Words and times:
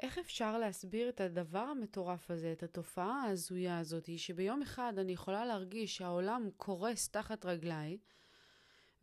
איך 0.00 0.18
אפשר 0.18 0.58
להסביר 0.58 1.08
את 1.08 1.20
הדבר 1.20 1.58
המטורף 1.58 2.30
הזה, 2.30 2.52
את 2.52 2.62
התופעה 2.62 3.22
ההזויה 3.22 3.78
הזאת, 3.78 4.08
שביום 4.16 4.62
אחד 4.62 4.92
אני 4.98 5.12
יכולה 5.12 5.46
להרגיש 5.46 5.96
שהעולם 5.96 6.48
קורס 6.56 7.08
תחת 7.08 7.44
רגליי, 7.44 7.98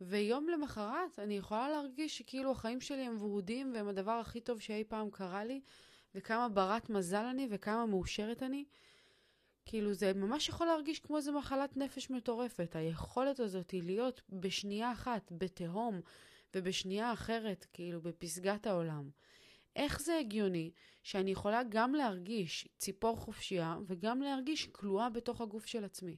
ויום 0.00 0.48
למחרת 0.48 1.18
אני 1.18 1.36
יכולה 1.36 1.68
להרגיש 1.68 2.18
שכאילו 2.18 2.50
החיים 2.52 2.80
שלי 2.80 3.02
הם 3.02 3.22
ורודים 3.22 3.72
והם 3.74 3.88
הדבר 3.88 4.12
הכי 4.12 4.40
טוב 4.40 4.60
שאי 4.60 4.84
פעם 4.88 5.10
קרה 5.10 5.44
לי, 5.44 5.60
וכמה 6.14 6.48
ברת 6.48 6.90
מזל 6.90 7.24
אני 7.24 7.48
וכמה 7.50 7.86
מאושרת 7.86 8.42
אני. 8.42 8.64
כאילו 9.66 9.94
זה 9.94 10.12
ממש 10.12 10.48
יכול 10.48 10.66
להרגיש 10.66 11.00
כמו 11.00 11.16
איזה 11.16 11.32
מחלת 11.32 11.76
נפש 11.76 12.10
מטורפת. 12.10 12.76
היכולת 12.76 13.40
הזאת 13.40 13.70
היא 13.70 13.82
להיות 13.82 14.20
בשנייה 14.30 14.92
אחת 14.92 15.32
בתהום 15.38 16.00
ובשנייה 16.54 17.12
אחרת, 17.12 17.66
כאילו 17.72 18.00
בפסגת 18.00 18.66
העולם. 18.66 19.10
איך 19.76 20.00
זה 20.00 20.18
הגיוני 20.18 20.70
שאני 21.02 21.30
יכולה 21.30 21.62
גם 21.68 21.94
להרגיש 21.94 22.68
ציפור 22.78 23.16
חופשייה 23.16 23.78
וגם 23.86 24.20
להרגיש 24.20 24.66
כלואה 24.66 25.10
בתוך 25.10 25.40
הגוף 25.40 25.66
של 25.66 25.84
עצמי? 25.84 26.16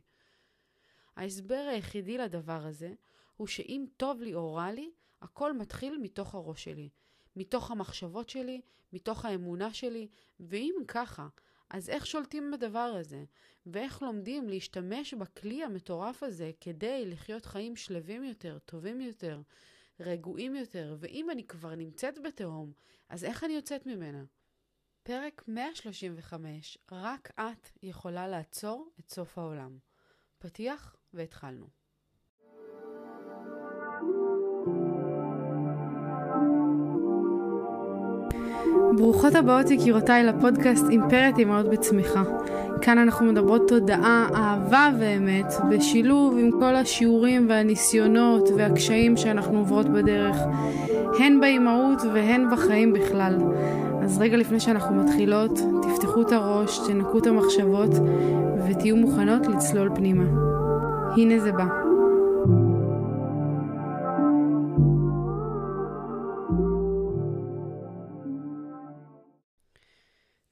ההסבר 1.16 1.66
היחידי 1.70 2.18
לדבר 2.18 2.66
הזה 2.66 2.92
הוא 3.36 3.46
שאם 3.46 3.86
טוב 3.96 4.22
לי 4.22 4.34
או 4.34 4.54
רע 4.54 4.72
לי, 4.72 4.90
הכל 5.22 5.52
מתחיל 5.52 5.98
מתוך 5.98 6.34
הראש 6.34 6.64
שלי, 6.64 6.88
מתוך 7.36 7.70
המחשבות 7.70 8.28
שלי, 8.28 8.60
מתוך 8.92 9.24
האמונה 9.24 9.74
שלי, 9.74 10.08
ואם 10.40 10.74
ככה, 10.88 11.28
אז 11.70 11.90
איך 11.90 12.06
שולטים 12.06 12.50
בדבר 12.50 12.78
הזה? 12.78 13.24
ואיך 13.66 14.02
לומדים 14.02 14.48
להשתמש 14.48 15.14
בכלי 15.14 15.64
המטורף 15.64 16.22
הזה 16.22 16.50
כדי 16.60 17.06
לחיות 17.06 17.46
חיים 17.46 17.76
שלווים 17.76 18.24
יותר, 18.24 18.58
טובים 18.58 19.00
יותר, 19.00 19.40
רגועים 20.00 20.56
יותר, 20.56 20.96
ואם 20.98 21.30
אני 21.30 21.46
כבר 21.46 21.74
נמצאת 21.74 22.18
בתהום, 22.24 22.72
אז 23.08 23.24
איך 23.24 23.44
אני 23.44 23.52
יוצאת 23.52 23.86
ממנה? 23.86 24.24
פרק 25.02 25.44
135, 25.48 26.78
רק 26.92 27.30
את 27.40 27.70
יכולה 27.82 28.28
לעצור 28.28 28.90
את 29.00 29.10
סוף 29.10 29.38
העולם. 29.38 29.78
פתיח 30.38 30.96
והתחלנו. 31.12 31.66
ברוכות 38.96 39.34
הבאות 39.34 39.70
יקירותיי 39.70 40.24
לפודקאסט 40.24 40.84
אימפרית 40.90 41.38
אמהות 41.38 41.66
בצמיחה. 41.66 42.22
כאן 42.82 42.98
אנחנו 42.98 43.26
מדברות 43.26 43.68
תודעה, 43.68 44.28
אהבה 44.34 44.90
ואמת, 45.00 45.52
בשילוב 45.70 46.36
עם 46.38 46.50
כל 46.50 46.76
השיעורים 46.76 47.48
והניסיונות 47.48 48.48
והקשיים 48.56 49.16
שאנחנו 49.16 49.58
עוברות 49.58 49.88
בדרך, 49.88 50.36
הן 51.18 51.40
באימהות 51.40 52.02
והן 52.14 52.50
בחיים 52.52 52.92
בכלל. 52.92 53.36
אז 54.02 54.18
רגע 54.18 54.36
לפני 54.36 54.60
שאנחנו 54.60 55.04
מתחילות, 55.04 55.58
תפתחו 55.82 56.22
את 56.22 56.32
הראש, 56.32 56.78
תנקו 56.86 57.18
את 57.18 57.26
המחשבות 57.26 57.90
ותהיו 58.68 58.96
מוכנות 58.96 59.46
לצלול 59.46 59.90
פנימה. 59.94 60.24
הנה 61.16 61.38
זה 61.38 61.52
בא. 61.52 61.66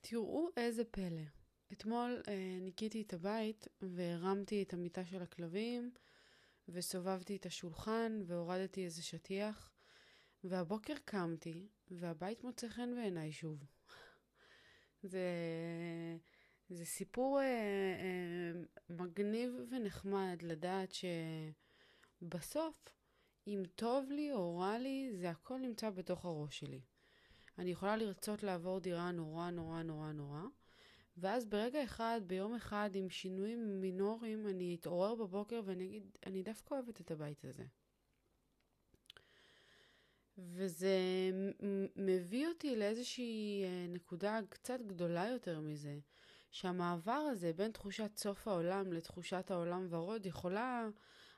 תראו 0.00 0.48
איזה 0.56 0.82
פלא. 0.90 1.45
אתמול 1.76 2.22
אה, 2.28 2.58
ניקיתי 2.60 3.02
את 3.02 3.12
הבית 3.12 3.68
והרמתי 3.82 4.62
את 4.62 4.72
המיטה 4.72 5.04
של 5.04 5.22
הכלבים 5.22 5.90
וסובבתי 6.68 7.36
את 7.36 7.46
השולחן 7.46 8.20
והורדתי 8.26 8.84
איזה 8.84 9.02
שטיח 9.02 9.72
והבוקר 10.44 10.94
קמתי 11.04 11.68
והבית 11.90 12.44
מוצא 12.44 12.68
חן 12.68 12.94
בעיניי 12.94 13.32
שוב. 13.32 13.64
זה, 15.02 15.28
זה 16.68 16.84
סיפור 16.84 17.40
אה, 17.40 17.44
אה, 17.44 18.52
מגניב 18.90 19.52
ונחמד 19.70 20.38
לדעת 20.42 20.94
שבסוף 22.22 22.88
אם 23.46 23.62
טוב 23.74 24.10
לי 24.10 24.32
או 24.32 24.58
רע 24.58 24.78
לי 24.78 25.10
זה 25.14 25.30
הכל 25.30 25.58
נמצא 25.58 25.90
בתוך 25.90 26.24
הראש 26.24 26.58
שלי. 26.58 26.80
אני 27.58 27.70
יכולה 27.70 27.96
לרצות 27.96 28.42
לעבור 28.42 28.80
דירה 28.80 29.10
נורא 29.10 29.50
נורא 29.50 29.82
נורא 29.82 30.12
נורא, 30.12 30.42
ואז 31.16 31.44
ברגע 31.44 31.84
אחד, 31.84 32.20
ביום 32.26 32.54
אחד, 32.54 32.90
עם 32.94 33.10
שינויים 33.10 33.80
מינוריים, 33.80 34.48
אני 34.48 34.76
אתעורר 34.80 35.14
בבוקר 35.14 35.60
ואני 35.64 35.84
אגיד, 35.84 36.18
אני 36.26 36.42
דווקא 36.42 36.74
אוהבת 36.74 37.00
את 37.00 37.10
הבית 37.10 37.44
הזה. 37.44 37.64
וזה 40.38 40.98
מביא 41.96 42.48
אותי 42.48 42.76
לאיזושהי 42.76 43.64
אה, 43.64 43.86
נקודה 43.88 44.40
קצת 44.48 44.80
גדולה 44.86 45.26
יותר 45.28 45.60
מזה, 45.60 45.98
שהמעבר 46.50 47.12
הזה 47.12 47.52
בין 47.52 47.70
תחושת 47.72 48.16
סוף 48.16 48.48
העולם 48.48 48.92
לתחושת 48.92 49.50
העולם 49.50 49.86
ורוד 49.90 50.26
יכולה, 50.26 50.88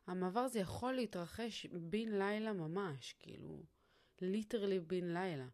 המעבר 0.07 0.41
הזה 0.41 0.59
יכול 0.59 0.93
להתרחש 0.93 1.67
בן 1.67 2.09
לילה 2.09 2.53
ממש, 2.53 3.15
כאילו, 3.19 3.63
ליטרלי 4.21 4.81
בן 4.81 5.05
לילה. 5.05 5.49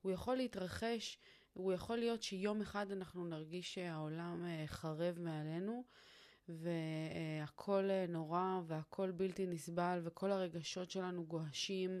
הוא 0.00 0.12
יכול 0.12 0.36
להתרחש, 0.36 1.18
הוא 1.58 1.72
יכול 1.72 1.96
להיות 1.98 2.22
שיום 2.22 2.60
אחד 2.60 2.92
אנחנו 2.92 3.24
נרגיש 3.24 3.74
שהעולם 3.74 4.44
אה, 4.46 4.64
חרב 4.66 5.18
מעלינו, 5.18 5.84
והכל 6.48 7.90
אה, 7.90 8.06
נורא 8.08 8.60
והכל 8.66 9.10
בלתי 9.10 9.46
נסבל, 9.46 10.00
וכל 10.02 10.32
הרגשות 10.32 10.90
שלנו 10.90 11.26
גועשים, 11.26 12.00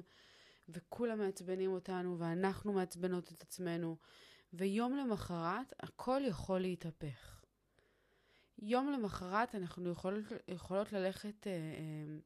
וכולם 0.68 1.18
מעצבנים 1.18 1.70
אותנו, 1.72 2.18
ואנחנו 2.18 2.72
מעצבנות 2.72 3.32
את 3.32 3.42
עצמנו, 3.42 3.96
ויום 4.52 4.96
למחרת 4.96 5.72
הכל 5.80 6.22
יכול 6.28 6.60
להתהפך. 6.60 7.42
יום 8.58 8.92
למחרת 8.92 9.54
אנחנו 9.54 9.90
יכולות, 9.90 10.24
יכולות 10.48 10.92
ללכת 10.92 11.46
אה, 11.46 11.52
אה, 11.52 12.18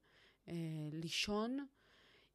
אה, 0.49 0.55
לישון 0.93 1.67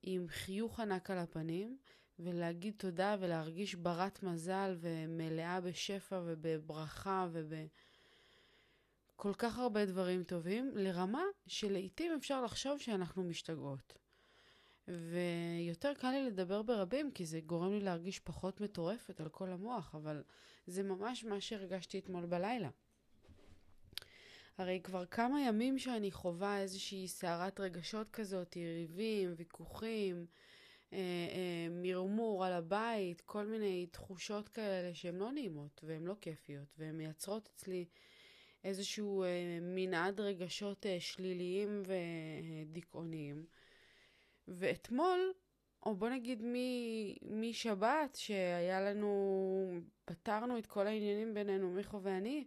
עם 0.03 0.27
חיוך 0.27 0.79
ענק 0.79 1.11
על 1.11 1.17
הפנים, 1.17 1.77
ולהגיד 2.19 2.73
תודה 2.77 3.15
ולהרגיש 3.19 3.75
ברת 3.75 4.23
מזל 4.23 4.75
ומלאה 4.79 5.61
בשפע 5.61 6.21
ובברכה 6.25 7.27
ובכל 7.31 9.33
כך 9.37 9.57
הרבה 9.57 9.85
דברים 9.85 10.23
טובים, 10.23 10.71
לרמה 10.75 11.23
שלעיתים 11.47 12.11
אפשר 12.17 12.41
לחשוב 12.41 12.79
שאנחנו 12.79 13.23
משתגעות. 13.23 13.93
ויותר 14.87 15.93
קל 15.93 16.11
לי 16.11 16.25
לדבר 16.25 16.61
ברבים, 16.61 17.11
כי 17.11 17.25
זה 17.25 17.39
גורם 17.39 17.71
לי 17.71 17.79
להרגיש 17.79 18.19
פחות 18.19 18.61
מטורפת 18.61 19.21
על 19.21 19.29
כל 19.29 19.49
המוח, 19.49 19.95
אבל 19.95 20.23
זה 20.67 20.83
ממש 20.83 21.23
מה 21.23 21.41
שהרגשתי 21.41 21.99
אתמול 21.99 22.25
בלילה. 22.25 22.69
הרי 24.57 24.81
כבר 24.83 25.05
כמה 25.05 25.41
ימים 25.41 25.79
שאני 25.79 26.11
חווה 26.11 26.61
איזושהי 26.61 27.07
סערת 27.07 27.59
רגשות 27.59 28.09
כזאת, 28.09 28.57
ריבים, 28.57 29.33
ויכוחים, 29.37 30.25
אה, 30.93 30.97
אה, 30.97 31.67
מרמור 31.71 32.45
על 32.45 32.53
הבית, 32.53 33.21
כל 33.21 33.45
מיני 33.45 33.87
תחושות 33.91 34.49
כאלה 34.49 34.93
שהן 34.93 35.15
לא 35.15 35.31
נעימות 35.31 35.81
והן 35.83 36.03
לא 36.03 36.15
כיפיות, 36.21 36.73
והן 36.77 36.97
מייצרות 36.97 37.49
אצלי 37.55 37.85
איזשהו 38.63 39.23
אה, 39.23 39.59
מנעד 39.61 40.19
רגשות 40.19 40.85
אה, 40.85 40.99
שליליים 40.99 41.83
ודיכאוניים. 42.65 43.45
ואתמול, 44.47 45.33
או 45.85 45.95
בוא 45.95 46.09
נגיד 46.09 46.43
משבת, 47.21 48.15
שהיה 48.15 48.81
לנו, 48.81 49.71
פתרנו 50.05 50.57
את 50.57 50.65
כל 50.65 50.87
העניינים 50.87 51.33
בינינו, 51.33 51.69
מיכו 51.69 52.01
ואני, 52.01 52.45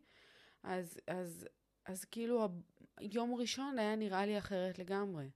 אז, 0.63 0.99
אז, 1.07 1.47
אז 1.87 2.05
כאילו 2.05 2.49
יום 3.01 3.35
ראשון 3.35 3.79
היה 3.79 3.97
נראה 3.97 4.27
לי 4.27 4.39
אחרת 4.39 4.79
לגמרי. 4.79 5.27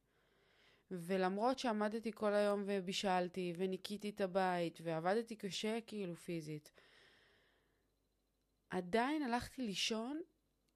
ולמרות 0.91 1.59
שעמדתי 1.59 2.13
כל 2.13 2.35
היום 2.35 2.63
ובישלתי, 2.67 3.53
וניקיתי 3.57 4.11
את 4.11 4.21
הבית, 4.21 4.79
ועבדתי 4.83 5.37
קשה 5.37 5.79
כאילו 5.87 6.17
פיזית, 6.17 6.73
עדיין 8.71 9.23
הלכתי 9.23 9.63
לישון 9.63 10.21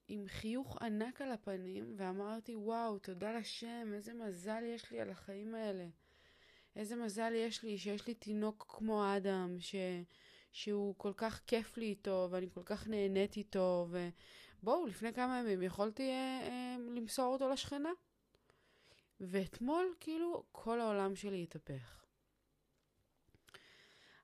עם 0.09 0.25
חיוך 0.29 0.83
ענק 0.83 1.21
על 1.21 1.33
הפנים, 1.33 1.95
ואמרתי, 1.97 2.55
וואו, 2.55 2.99
תודה 2.99 3.33
לשם, 3.33 3.91
איזה 3.95 4.15
מזל 4.15 4.63
יש 4.65 4.91
לי 4.91 5.01
על 5.01 5.11
החיים 5.11 5.55
האלה. 5.55 5.87
איזה 6.77 6.97
מזל 6.97 7.33
יש 7.35 7.63
לי 7.63 7.79
שיש 7.79 8.07
לי 8.07 8.15
תינוק 8.15 8.67
כמו 8.69 9.17
אדם, 9.17 9.57
ש... 9.61 9.75
שהוא 10.53 10.95
כל 10.99 11.13
כך 11.17 11.41
כיף 11.47 11.77
לי 11.77 11.87
איתו, 11.87 12.29
ואני 12.31 12.47
כל 12.55 12.63
כך 12.65 12.89
נהנית 12.89 13.37
איתו, 13.37 13.89
ובואו, 14.63 14.87
לפני 14.87 15.13
כמה 15.13 15.39
ימים 15.41 15.63
יכולתי 15.63 16.11
אה, 16.11 16.41
אה, 16.43 16.77
למסור 16.95 17.33
אותו 17.33 17.49
לשכנה. 17.49 17.91
ואתמול 19.21 19.95
כאילו 20.01 20.45
כל 20.53 20.81
העולם 20.81 21.17
שלי 21.17 21.43
התהפך. 21.43 22.05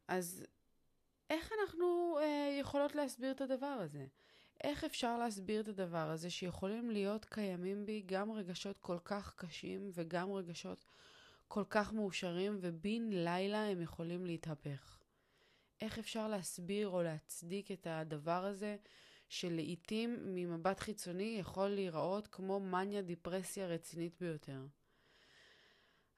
אז 0.09 0.47
איך 1.31 1.53
אנחנו 1.61 2.19
אה, 2.21 2.57
יכולות 2.61 2.95
להסביר 2.95 3.31
את 3.31 3.41
הדבר 3.41 3.67
הזה? 3.67 4.07
איך 4.65 4.85
אפשר 4.85 5.19
להסביר 5.19 5.61
את 5.61 5.69
הדבר 5.69 6.11
הזה 6.11 6.31
שיכולים 6.31 6.91
להיות 6.91 7.25
קיימים 7.25 7.87
בי 7.87 8.03
גם 8.07 8.33
רגשות 8.33 8.79
כל 8.79 8.99
כך 9.05 9.35
קשים 9.37 9.91
וגם 9.95 10.33
רגשות 10.33 10.85
כל 11.49 11.65
כך 11.71 11.93
מאושרים 11.93 12.59
ובן 12.61 13.09
לילה 13.11 13.65
הם 13.65 13.83
יכולים 13.83 14.27
להתהפך? 14.27 14.99
איך 15.81 15.99
אפשר 15.99 16.29
להסביר 16.29 16.89
או 16.89 17.03
להצדיק 17.03 17.71
את 17.71 17.87
הדבר 17.91 18.45
הזה, 18.45 18.77
שלעיתים 19.29 20.35
ממבט 20.35 20.81
חיצוני 20.81 21.37
יכול 21.41 21.69
להיראות 21.69 22.27
כמו 22.27 22.61
מניה 22.61 23.03
דיפרסיה 23.03 23.67
רצינית 23.67 24.17
ביותר. 24.21 24.67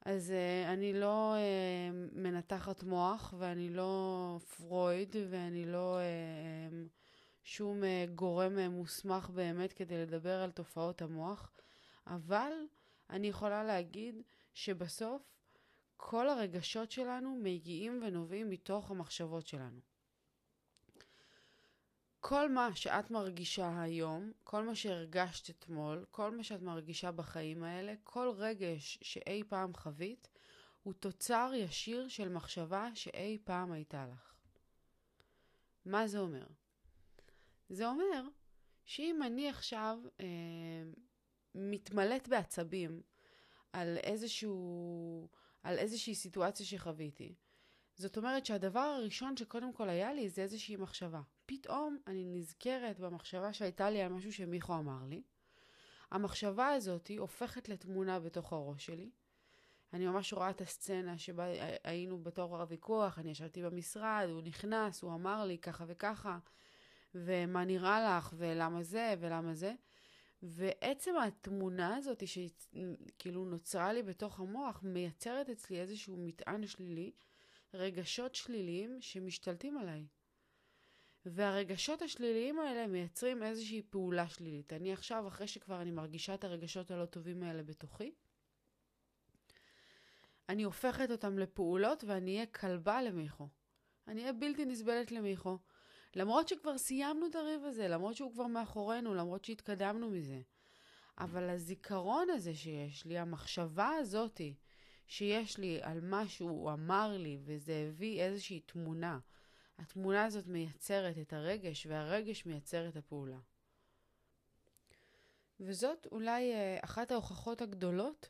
אז 0.06 0.30
uh, 0.30 0.68
אני 0.68 0.92
לא 0.92 1.34
uh, 1.34 2.18
מנתחת 2.18 2.82
מוח, 2.82 3.34
ואני 3.38 3.70
לא 3.70 4.38
פרויד, 4.56 5.16
ואני 5.30 5.64
לא 5.66 5.98
uh, 5.98 6.74
שום 7.44 7.82
uh, 7.82 8.10
גורם 8.14 8.58
uh, 8.58 8.68
מוסמך 8.68 9.30
באמת 9.30 9.72
כדי 9.72 9.98
לדבר 9.98 10.40
על 10.42 10.50
תופעות 10.50 11.02
המוח, 11.02 11.52
אבל 12.06 12.52
אני 13.10 13.26
יכולה 13.26 13.64
להגיד 13.64 14.22
שבסוף 14.54 15.22
כל 15.96 16.28
הרגשות 16.28 16.90
שלנו 16.90 17.38
מגיעים 17.42 18.00
ונובעים 18.02 18.50
מתוך 18.50 18.90
המחשבות 18.90 19.46
שלנו. 19.46 19.80
כל 22.28 22.52
מה 22.52 22.75
שאת 22.75 23.11
מרגישה 23.11 23.82
היום, 23.82 24.32
כל 24.44 24.64
מה 24.64 24.75
שהרגשת 24.75 25.50
אתמול, 25.50 26.05
כל 26.11 26.37
מה 26.37 26.43
שאת 26.43 26.62
מרגישה 26.62 27.12
בחיים 27.12 27.62
האלה, 27.62 27.94
כל 28.05 28.32
רגש 28.37 28.99
שאי 29.02 29.43
פעם 29.49 29.75
חווית, 29.75 30.28
הוא 30.82 30.94
תוצר 30.94 31.50
ישיר 31.55 32.08
של 32.08 32.28
מחשבה 32.28 32.88
שאי 32.94 33.38
פעם 33.44 33.73
הייתה 33.73 34.06
לך. 34.06 34.34
מה 35.84 36.06
זה 36.06 36.19
אומר? 36.19 36.46
זה 37.69 37.88
אומר 37.88 38.23
שאם 38.84 39.23
אני 39.23 39.49
עכשיו 39.49 39.99
אה, 40.20 40.26
מתמלאת 41.55 42.28
בעצבים 42.28 43.02
על 43.73 43.96
איזשהו, 43.96 45.28
על 45.62 45.78
איזושהי 45.78 46.14
סיטואציה 46.14 46.67
שחוויתי, 46.67 47.34
זאת 47.96 48.17
אומרת 48.17 48.46
שהדבר 48.46 48.81
הראשון 48.81 49.37
שקודם 49.37 49.73
כל 49.73 49.88
היה 49.88 50.12
לי 50.12 50.28
זה 50.28 50.43
איזושהי 50.43 50.76
מחשבה. 50.76 51.20
פתאום 51.46 51.98
אני 52.06 52.25
נזכרת 52.25 53.00
במחשבה 53.00 53.52
שהייתה 53.52 53.90
לי 53.90 54.02
על 54.02 54.12
משהו 54.12 54.32
שמיכו 54.32 54.75
אמר 54.75 55.04
לי. 55.08 55.22
המחשבה 56.10 56.69
הזאת 56.69 57.10
הופכת 57.19 57.69
לתמונה 57.69 58.20
בתוך 58.20 58.52
הראש 58.52 58.87
שלי. 58.87 59.10
אני 59.93 60.06
ממש 60.06 60.32
רואה 60.32 60.50
את 60.50 60.60
הסצנה 60.60 61.19
שבה 61.19 61.44
היינו 61.84 62.22
בתור 62.22 62.60
הוויכוח, 62.60 63.19
אני 63.19 63.31
ישבתי 63.31 63.62
במשרד, 63.62 64.28
הוא 64.31 64.43
נכנס, 64.43 65.02
הוא 65.02 65.14
אמר 65.14 65.44
לי 65.44 65.58
ככה 65.58 65.84
וככה, 65.88 66.38
ומה 67.14 67.64
נראה 67.64 68.19
לך, 68.19 68.34
ולמה 68.37 68.82
זה, 68.82 69.14
ולמה 69.20 69.54
זה. 69.54 69.75
ועצם 70.42 71.14
התמונה 71.16 71.96
הזאת 71.96 72.22
שכאילו 72.28 73.44
נוצרה 73.44 73.92
לי 73.92 74.02
בתוך 74.02 74.40
המוח, 74.40 74.81
מייצרת 74.82 75.50
אצלי 75.50 75.81
איזשהו 75.81 76.16
מטען 76.16 76.66
שלילי, 76.66 77.12
רגשות 77.75 78.34
שליליים 78.34 78.96
שמשתלטים 79.00 79.78
עליי. 79.78 80.06
והרגשות 81.26 82.02
השליליים 82.02 82.58
האלה 82.58 82.87
מייצרים 82.87 83.43
איזושהי 83.43 83.82
פעולה 83.82 84.28
שלילית. 84.28 84.73
אני 84.73 84.93
עכשיו, 84.93 85.28
אחרי 85.28 85.46
שכבר 85.46 85.82
אני 85.82 85.90
מרגישה 85.90 86.34
את 86.34 86.44
הרגשות 86.44 86.90
הלא 86.90 87.05
טובים 87.05 87.43
האלה 87.43 87.62
בתוכי, 87.62 88.12
אני 90.49 90.62
הופכת 90.62 91.11
אותם 91.11 91.38
לפעולות 91.38 92.05
ואני 92.05 92.34
אהיה 92.34 92.46
כלבה 92.46 93.02
למיכו. 93.02 93.49
אני 94.08 94.20
אהיה 94.20 94.32
בלתי 94.32 94.64
נסבלת 94.64 95.12
למיכו. 95.12 95.58
למרות 96.14 96.49
שכבר 96.49 96.78
סיימנו 96.78 97.26
את 97.26 97.34
הריב 97.34 97.64
הזה, 97.64 97.88
למרות 97.88 98.17
שהוא 98.17 98.32
כבר 98.32 98.46
מאחורינו, 98.46 99.14
למרות 99.14 99.44
שהתקדמנו 99.44 100.11
מזה. 100.11 100.40
אבל 101.19 101.50
הזיכרון 101.50 102.31
הזה 102.31 102.55
שיש 102.55 103.05
לי, 103.05 103.19
המחשבה 103.19 103.88
הזאתי 103.88 104.55
שיש 105.06 105.58
לי 105.58 105.78
על 105.82 106.00
מה 106.00 106.28
שהוא 106.28 106.73
אמר 106.73 107.17
לי, 107.19 107.38
וזה 107.44 107.87
הביא 107.88 108.23
איזושהי 108.23 108.61
תמונה, 108.61 109.19
התמונה 109.78 110.25
הזאת 110.25 110.46
מייצרת 110.46 111.19
את 111.19 111.32
הרגש, 111.32 111.87
והרגש 111.87 112.46
מייצר 112.46 112.88
את 112.88 112.96
הפעולה. 112.96 113.38
וזאת 115.61 116.06
אולי 116.12 116.52
אה, 116.52 116.78
אחת 116.84 117.11
ההוכחות 117.11 117.62
הגדולות 117.62 118.28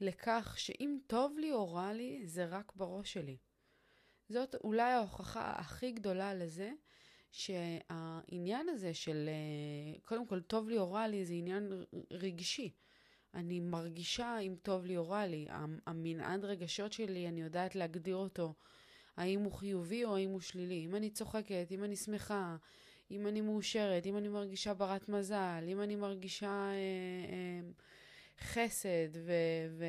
לכך 0.00 0.54
שאם 0.58 0.98
טוב 1.06 1.38
לי 1.38 1.52
או 1.52 1.72
רע 1.74 1.92
לי, 1.92 2.26
זה 2.26 2.46
רק 2.46 2.72
בראש 2.76 3.12
שלי. 3.12 3.36
זאת 4.28 4.54
אולי 4.54 4.92
ההוכחה 4.92 5.52
הכי 5.52 5.92
גדולה 5.92 6.34
לזה 6.34 6.72
שהעניין 7.32 8.68
הזה 8.68 8.94
של 8.94 9.28
אה, 9.28 10.00
קודם 10.04 10.26
כל 10.26 10.40
טוב 10.40 10.68
לי 10.68 10.78
או 10.78 10.92
רע 10.92 11.08
לי 11.08 11.24
זה 11.24 11.34
עניין 11.34 11.84
רגשי. 12.10 12.70
אני 13.34 13.60
מרגישה 13.60 14.38
אם 14.38 14.56
טוב 14.62 14.84
לי 14.84 14.96
או 14.96 15.08
רע 15.08 15.26
לי. 15.26 15.46
המנעד 15.86 16.44
רגשות 16.44 16.92
שלי, 16.92 17.28
אני 17.28 17.40
יודעת 17.40 17.74
להגדיר 17.74 18.16
אותו 18.16 18.54
האם 19.18 19.40
הוא 19.40 19.52
חיובי 19.52 20.04
או 20.04 20.16
האם 20.16 20.30
הוא 20.30 20.40
שלילי. 20.40 20.84
אם 20.84 20.94
אני 20.94 21.10
צוחקת, 21.10 21.66
אם 21.70 21.84
אני 21.84 21.96
שמחה, 21.96 22.56
אם 23.10 23.26
אני 23.26 23.40
מאושרת, 23.40 24.06
אם 24.06 24.16
אני 24.16 24.28
מרגישה 24.28 24.74
ברת 24.74 25.08
מזל, 25.08 25.64
אם 25.68 25.80
אני 25.80 25.96
מרגישה 25.96 26.46
אה, 26.46 26.72
אה, 26.72 27.60
חסד 28.40 29.08
ו- 29.14 29.68
ו- 29.78 29.84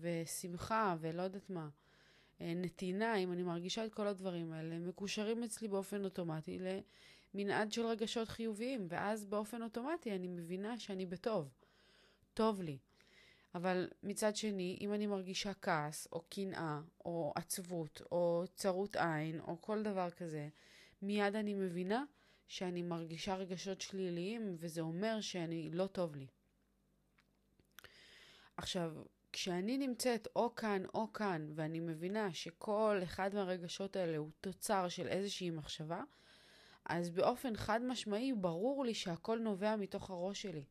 ושמחה 0.00 0.96
ולא 1.00 1.22
יודעת 1.22 1.50
מה. 1.50 1.68
אה, 2.40 2.52
נתינה, 2.56 3.16
אם 3.16 3.32
אני 3.32 3.42
מרגישה 3.42 3.84
את 3.84 3.94
כל 3.94 4.06
הדברים 4.06 4.52
האלה, 4.52 4.78
מקושרים 4.78 5.42
אצלי 5.42 5.68
באופן 5.68 6.04
אוטומטי 6.04 6.58
למנעד 7.34 7.72
של 7.72 7.86
רגשות 7.86 8.28
חיוביים, 8.28 8.86
ואז 8.88 9.24
באופן 9.24 9.62
אוטומטי 9.62 10.12
אני 10.12 10.28
מבינה 10.28 10.78
שאני 10.78 11.06
בטוב. 11.06 11.48
טוב 12.34 12.62
לי. 12.62 12.78
אבל 13.54 13.88
מצד 14.02 14.36
שני, 14.36 14.78
אם 14.80 14.94
אני 14.94 15.06
מרגישה 15.06 15.54
כעס, 15.54 16.08
או 16.12 16.22
קנאה, 16.28 16.80
או 17.04 17.32
עצבות, 17.36 18.02
או 18.12 18.44
צרות 18.54 18.96
עין, 18.96 19.40
או 19.40 19.60
כל 19.60 19.82
דבר 19.82 20.10
כזה, 20.10 20.48
מיד 21.02 21.36
אני 21.36 21.54
מבינה 21.54 22.04
שאני 22.48 22.82
מרגישה 22.82 23.34
רגשות 23.34 23.80
שליליים, 23.80 24.56
וזה 24.58 24.80
אומר 24.80 25.20
שאני 25.20 25.70
לא 25.72 25.86
טוב 25.86 26.16
לי. 26.16 26.26
עכשיו, 28.56 28.92
כשאני 29.32 29.78
נמצאת 29.78 30.28
או 30.36 30.54
כאן 30.54 30.82
או 30.94 31.12
כאן, 31.12 31.50
ואני 31.54 31.80
מבינה 31.80 32.32
שכל 32.32 33.00
אחד 33.02 33.34
מהרגשות 33.34 33.96
האלה 33.96 34.16
הוא 34.16 34.30
תוצר 34.40 34.88
של 34.88 35.08
איזושהי 35.08 35.50
מחשבה, 35.50 36.02
אז 36.84 37.10
באופן 37.10 37.56
חד 37.56 37.82
משמעי 37.82 38.32
ברור 38.32 38.84
לי 38.84 38.94
שהכל 38.94 39.38
נובע 39.38 39.76
מתוך 39.76 40.10
הראש 40.10 40.42
שלי. 40.42 40.64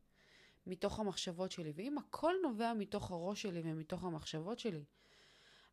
מתוך 0.66 1.00
המחשבות 1.00 1.50
שלי. 1.52 1.72
ואם 1.76 1.98
הכל 1.98 2.34
נובע 2.42 2.72
מתוך 2.74 3.10
הראש 3.10 3.42
שלי 3.42 3.60
ומתוך 3.64 4.04
המחשבות 4.04 4.58
שלי, 4.58 4.84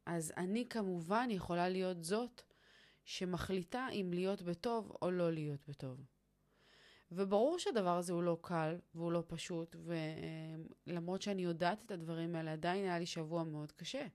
אז 0.05 0.33
אני 0.37 0.65
כמובן 0.69 1.27
יכולה 1.31 1.69
להיות 1.69 2.03
זאת 2.03 2.41
שמחליטה 3.05 3.87
אם 3.91 4.11
להיות 4.13 4.41
בטוב 4.41 4.97
או 5.01 5.11
לא 5.11 5.31
להיות 5.31 5.59
בטוב. 5.67 6.05
וברור 7.11 7.59
שהדבר 7.59 7.97
הזה 7.97 8.13
הוא 8.13 8.23
לא 8.23 8.37
קל 8.41 8.77
והוא 8.95 9.11
לא 9.11 9.23
פשוט, 9.27 9.75
ולמרות 10.87 11.21
שאני 11.21 11.41
יודעת 11.41 11.81
את 11.85 11.91
הדברים 11.91 12.35
האלה, 12.35 12.53
עדיין 12.53 12.85
היה 12.85 12.99
לי 12.99 13.05
שבוע 13.05 13.43
מאוד 13.43 13.71
קשה. 13.71 14.07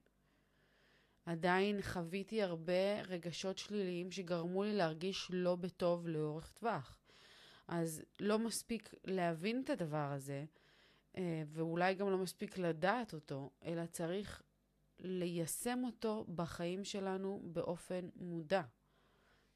עדיין 1.25 1.81
חוויתי 1.81 2.43
הרבה 2.43 3.01
רגשות 3.07 3.57
שליליים 3.57 4.11
שגרמו 4.11 4.63
לי 4.63 4.73
להרגיש 4.73 5.27
לא 5.33 5.55
בטוב 5.55 6.07
לאורך 6.07 6.51
טווח. 6.51 6.97
אז 7.67 8.03
לא 8.19 8.39
מספיק 8.39 8.93
להבין 9.05 9.61
את 9.63 9.69
הדבר 9.69 10.11
הזה, 10.11 10.45
ואולי 11.47 11.95
גם 11.95 12.09
לא 12.11 12.17
מספיק 12.17 12.57
לדעת 12.57 13.13
אותו, 13.13 13.49
אלא 13.63 13.85
צריך 13.85 14.41
ליישם 14.99 15.79
אותו 15.85 16.25
בחיים 16.35 16.83
שלנו 16.83 17.41
באופן 17.43 18.09
מודע. 18.15 18.61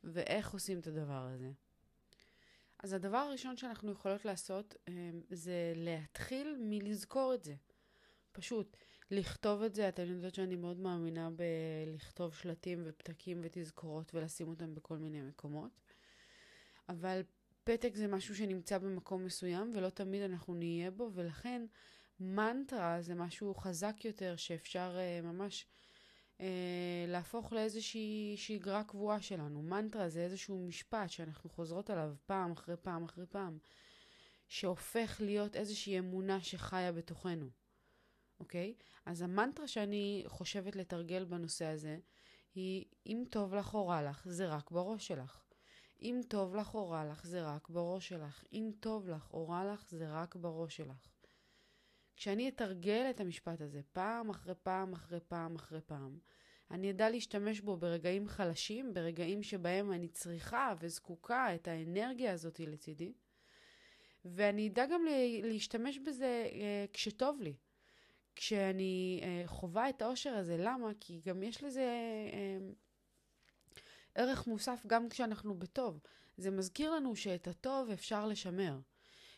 ואיך 0.04 0.54
עושים 0.54 0.80
את 0.80 0.88
הדבר 0.88 1.28
הזה? 1.34 1.52
אז 2.84 2.94
הדבר 2.94 3.18
הראשון 3.18 3.58
שאנחנו 3.58 3.92
יכולות 3.92 4.26
לעשות 4.26 4.76
אה, 4.88 5.10
זה 5.30 5.74
להתחיל 5.76 6.58
מלזכור 6.60 7.34
את 7.34 7.44
זה. 7.44 7.56
פשוט 8.32 8.78
לכתוב 9.12 9.62
את 9.62 9.76
זה. 9.76 9.90
אתם 9.90 10.06
יודעות 10.06 10.36
שאני 10.36 10.56
מאוד 10.56 10.80
מאמינה 10.80 11.30
בלכתוב 11.30 12.36
שלטים 12.36 12.84
ופתקים 12.86 13.42
ותזכורות 13.44 14.16
ולשים 14.16 14.48
אותם 14.48 14.76
בכל 14.76 14.98
מיני 14.98 15.22
מקומות. 15.22 15.72
אבל 16.90 17.22
פתק 17.64 17.96
זה 17.96 18.08
משהו 18.08 18.36
שנמצא 18.36 18.78
במקום 18.78 19.26
מסוים 19.26 19.72
ולא 19.76 19.90
תמיד 19.90 20.22
אנחנו 20.22 20.54
נהיה 20.54 20.92
בו, 20.92 21.12
ולכן 21.14 21.66
מנטרה 22.20 23.02
זה 23.02 23.16
משהו 23.16 23.56
חזק 23.56 24.06
יותר 24.06 24.36
שאפשר 24.36 24.98
uh, 24.98 25.26
ממש 25.26 25.66
uh, 26.38 26.42
להפוך 27.08 27.54
לאיזושהי 27.54 28.34
שגרה 28.38 28.84
קבועה 28.84 29.22
שלנו. 29.22 29.62
מנטרה 29.62 30.10
זה 30.10 30.24
איזשהו 30.24 30.68
משפט 30.68 31.10
שאנחנו 31.10 31.50
חוזרות 31.50 31.90
עליו 31.90 32.14
פעם 32.26 32.52
אחרי 32.52 32.76
פעם 32.78 33.04
אחרי 33.04 33.26
פעם, 33.26 33.58
שהופך 34.48 35.22
להיות 35.24 35.56
איזושהי 35.56 36.00
אמונה 36.00 36.42
שחיה 36.42 36.92
בתוכנו, 36.92 37.50
אוקיי? 38.40 38.74
אז 39.06 39.22
המנטרה 39.22 39.68
שאני 39.68 40.24
חושבת 40.28 40.76
לתרגל 40.76 41.26
בנושא 41.26 41.66
הזה 41.66 42.00
היא, 42.56 42.86
אם 43.06 43.24
טוב 43.30 43.56
לך 43.56 43.74
או 43.74 43.88
רע 43.88 44.10
לך, 44.10 44.28
זה 44.30 44.48
רק 44.48 44.72
בראש 44.72 45.08
שלך. 45.08 45.51
אם 46.02 46.22
טוב 46.28 46.56
לך 46.56 46.76
או 46.76 46.90
רע 46.90 47.06
לך, 47.06 47.26
זה 47.26 47.44
רק 47.44 47.70
בראש 47.70 48.08
שלך. 48.10 48.44
אם 48.54 48.72
טוב 48.80 49.10
לך 49.10 49.34
או 49.34 49.48
רע 49.48 49.74
לך, 49.74 49.90
זה 49.90 50.12
רק 50.12 50.36
בראש 50.36 50.78
שלך. 50.78 51.12
כשאני 52.16 52.50
אתרגל 52.50 53.08
את 53.10 53.20
המשפט 53.20 53.62
הזה 53.62 53.82
פעם 53.92 54.30
אחרי 54.30 54.54
פעם 54.64 54.94
אחרי 54.94 55.20
פעם 55.28 55.56
אחרי 55.56 55.82
פעם, 55.82 56.20
אני 56.72 56.92
אדע 56.92 57.10
להשתמש 57.10 57.60
בו 57.60 57.78
ברגעים 57.78 58.28
חלשים, 58.28 58.94
ברגעים 58.94 59.44
שבהם 59.44 59.92
אני 59.92 60.08
צריכה 60.08 60.74
וזקוקה 60.80 61.56
את 61.56 61.68
האנרגיה 61.68 62.34
הזאת 62.34 62.60
לצידי. 62.60 63.14
ואני 64.26 64.68
אדע 64.68 64.86
גם 64.86 65.02
להשתמש 65.44 65.98
בזה 65.98 66.50
אה, 66.52 66.86
כשטוב 66.94 67.42
לי. 67.42 67.54
כשאני 68.36 69.22
אה, 69.24 69.44
חווה 69.46 69.90
את 69.90 70.02
האושר 70.02 70.34
הזה. 70.34 70.58
למה? 70.60 70.92
כי 71.00 71.22
גם 71.26 71.44
יש 71.44 71.64
לזה 71.64 71.82
אה, 72.34 72.58
ערך 74.16 74.48
מוסף 74.48 74.84
גם 74.88 75.10
כשאנחנו 75.10 75.60
בטוב. 75.60 76.00
זה 76.38 76.52
מזכיר 76.52 76.92
לנו 76.92 77.16
שאת 77.16 77.48
הטוב 77.48 77.90
אפשר 77.90 78.26
לשמר. 78.26 78.80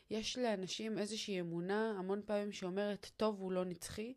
יש 0.10 0.38
לאנשים 0.38 0.98
איזושהי 0.98 1.40
אמונה 1.40 1.96
המון 1.98 2.22
פעמים 2.26 2.52
שאומרת 2.52 3.12
טוב 3.18 3.40
הוא 3.40 3.52
לא 3.52 3.66
נצחי, 3.66 4.14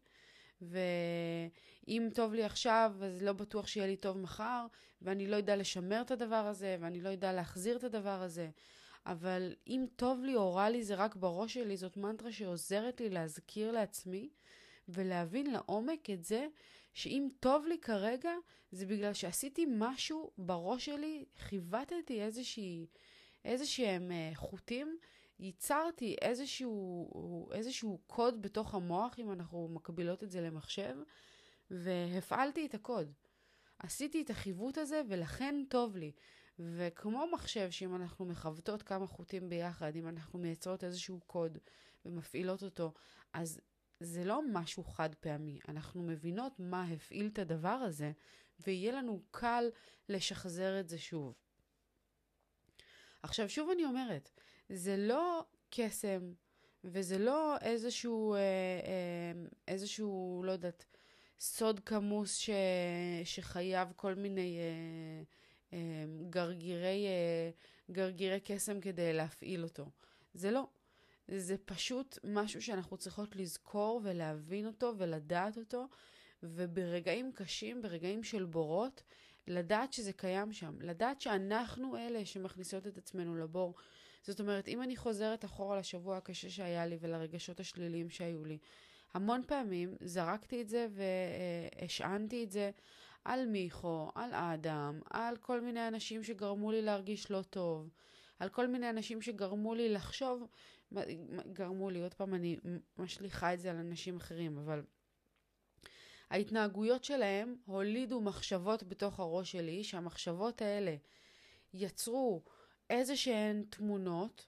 ואם 0.62 2.08
טוב 2.14 2.34
לי 2.34 2.44
עכשיו, 2.44 2.94
אז 3.02 3.22
לא 3.22 3.32
בטוח 3.32 3.66
שיהיה 3.66 3.86
לי 3.86 3.96
טוב 3.96 4.18
מחר, 4.18 4.66
ואני 5.02 5.26
לא 5.26 5.36
יודע 5.36 5.56
לשמר 5.56 6.00
את 6.00 6.10
הדבר 6.10 6.46
הזה, 6.46 6.76
ואני 6.80 7.00
לא 7.00 7.08
יודע 7.08 7.32
להחזיר 7.32 7.76
את 7.76 7.84
הדבר 7.84 8.22
הזה. 8.22 8.50
אבל 9.06 9.54
אם 9.66 9.86
טוב 9.96 10.25
לי 10.25 10.34
או 10.34 10.54
רע 10.54 10.70
לי 10.70 10.84
זה 10.84 10.94
רק 10.94 11.16
בראש 11.16 11.54
שלי, 11.54 11.76
זאת 11.76 11.96
מנטרה 11.96 12.32
שעוזרת 12.32 13.00
לי 13.00 13.10
להזכיר 13.10 13.72
לעצמי 13.72 14.28
ולהבין 14.88 15.52
לעומק 15.52 16.10
את 16.10 16.25
זה 16.25 16.46
שאם 16.96 17.28
טוב 17.40 17.66
לי 17.66 17.78
כרגע, 17.78 18.30
זה 18.72 18.86
בגלל 18.86 19.12
שעשיתי 19.12 19.66
משהו 19.70 20.30
בראש 20.38 20.84
שלי, 20.84 21.24
חיווטתי 21.38 22.22
איזושהי, 22.22 22.86
איזשהם 23.44 24.12
אה, 24.12 24.30
חוטים, 24.34 24.98
ייצרתי 25.38 26.16
איזשהו, 26.22 27.52
איזשהו 27.52 28.00
קוד 28.06 28.42
בתוך 28.42 28.74
המוח, 28.74 29.18
אם 29.18 29.32
אנחנו 29.32 29.68
מקבילות 29.68 30.22
את 30.22 30.30
זה 30.30 30.40
למחשב, 30.40 30.96
והפעלתי 31.70 32.66
את 32.66 32.74
הקוד. 32.74 33.12
עשיתי 33.78 34.22
את 34.22 34.30
החיווט 34.30 34.78
הזה 34.78 35.02
ולכן 35.08 35.54
טוב 35.68 35.96
לי. 35.96 36.12
וכמו 36.58 37.24
מחשב, 37.32 37.70
שאם 37.70 37.96
אנחנו 37.96 38.24
מכוותות 38.24 38.82
כמה 38.82 39.06
חוטים 39.06 39.48
ביחד, 39.48 39.96
אם 39.96 40.08
אנחנו 40.08 40.38
מייצרות 40.38 40.84
איזשהו 40.84 41.20
קוד 41.26 41.58
ומפעילות 42.04 42.62
אותו, 42.62 42.92
אז 43.32 43.60
זה 44.00 44.24
לא 44.24 44.40
משהו 44.52 44.84
חד 44.84 45.14
פעמי. 45.14 45.58
אנחנו 45.68 46.02
מבינות 46.02 46.52
מה 46.58 46.84
הפעיל 46.84 47.26
את 47.32 47.38
הדבר 47.38 47.68
הזה, 47.68 48.12
ויהיה 48.66 48.92
לנו 48.92 49.22
קל 49.30 49.64
לשחזר 50.08 50.80
את 50.80 50.88
זה 50.88 50.98
שוב. 50.98 51.34
עכשיו, 53.22 53.48
שוב 53.48 53.70
אני 53.70 53.84
אומרת, 53.84 54.30
זה 54.68 54.96
לא 54.96 55.44
קסם, 55.70 56.32
וזה 56.84 57.18
לא 57.18 57.56
איזשהו, 57.60 58.34
אה, 58.34 58.38
אה, 58.38 59.46
איזשהו, 59.68 60.42
לא 60.44 60.52
יודעת, 60.52 60.84
סוד 61.40 61.80
כמוס 61.80 62.36
ש, 62.36 62.50
שחייב 63.24 63.88
כל 63.96 64.14
מיני 64.14 64.58
אה, 64.58 65.22
אה, 65.72 66.04
גרגירי, 66.30 67.06
אה, 67.06 67.50
גרגירי 67.90 68.40
קסם 68.44 68.80
כדי 68.80 69.12
להפעיל 69.12 69.62
אותו. 69.62 69.90
זה 70.34 70.50
לא. 70.50 70.66
זה 71.28 71.56
פשוט 71.64 72.18
משהו 72.25 72.62
שאנחנו 72.62 72.97
צריכות 72.97 73.37
לזכור 73.37 74.00
ולהבין 74.04 74.66
אותו 74.66 74.92
ולדעת 74.99 75.59
אותו, 75.59 75.87
וברגעים 76.42 77.33
קשים, 77.33 77.83
ברגעים 77.83 78.23
של 78.23 78.45
בורות, 78.45 79.02
לדעת 79.47 79.92
שזה 79.92 80.12
קיים 80.12 80.52
שם. 80.52 80.75
לדעת 80.80 81.21
שאנחנו 81.21 81.97
אלה 81.97 82.25
שמכניסות 82.25 82.87
את 82.87 82.99
עצמנו 82.99 83.37
לבור. 83.37 83.75
זאת 84.23 84.40
אומרת, 84.40 84.68
אם 84.68 84.83
אני 84.83 84.97
חוזרת 84.97 85.45
אחורה 85.45 85.78
לשבוע 85.78 86.16
הקשה 86.16 86.50
שהיה 86.50 86.87
לי 86.87 86.97
ולרגשות 87.00 87.61
השליליים 87.61 88.11
שהיו 88.11 88.45
לי, 88.45 88.59
המון 89.14 89.42
פעמים 89.47 89.97
זרקתי 90.00 90.62
את 90.62 90.68
זה 90.68 90.87
והשענתי 90.90 92.45
את 92.45 92.50
זה 92.50 92.71
על 93.25 93.47
מיכו, 93.47 94.11
על 94.14 94.35
אדם, 94.35 95.00
על 95.11 95.37
כל 95.37 95.61
מיני 95.61 95.88
אנשים 95.88 96.23
שגרמו 96.23 96.73
לי 96.73 96.83
להרגיש 96.83 97.30
לא 97.30 97.42
טוב, 97.42 97.90
על 98.38 98.49
כל 98.49 98.66
מיני 98.66 98.90
אנשים 98.90 99.23
שגרמו 99.23 99.75
לי 99.75 99.88
לחשוב 99.88 100.47
גרמו 101.52 101.90
לי, 101.90 102.00
עוד 102.02 102.14
פעם 102.14 102.34
אני 102.34 102.56
משליכה 102.98 103.54
את 103.54 103.60
זה 103.60 103.70
על 103.70 103.76
אנשים 103.76 104.16
אחרים, 104.16 104.58
אבל 104.58 104.84
ההתנהגויות 106.30 107.04
שלהם 107.04 107.56
הולידו 107.64 108.20
מחשבות 108.20 108.82
בתוך 108.82 109.20
הראש 109.20 109.52
שלי, 109.52 109.84
שהמחשבות 109.84 110.62
האלה 110.62 110.96
יצרו 111.74 112.42
איזה 112.90 113.16
שהן 113.16 113.64
תמונות, 113.70 114.46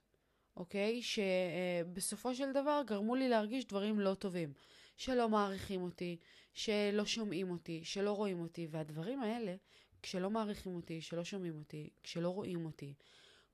אוקיי? 0.57 1.03
שבסופו 1.03 2.35
של 2.35 2.53
דבר 2.53 2.83
גרמו 2.87 3.15
לי 3.15 3.29
להרגיש 3.29 3.65
דברים 3.65 4.01
לא 4.01 4.15
טובים. 4.15 4.53
שלא 4.99 5.29
מעריכים 5.29 5.83
אותי, 5.83 6.17
שלא 6.53 7.05
שומעים 7.05 7.51
אותי, 7.51 7.85
שלא 7.85 8.13
רואים 8.13 8.41
אותי, 8.41 8.67
והדברים 8.71 9.23
האלה, 9.23 9.55
כשלא 10.03 10.31
מעריכים 10.31 10.75
אותי, 10.75 11.01
שלא 11.01 11.25
שומעים 11.25 11.59
אותי, 11.59 11.91
כשלא 12.03 12.29
רואים 12.29 12.65
אותי, 12.65 12.95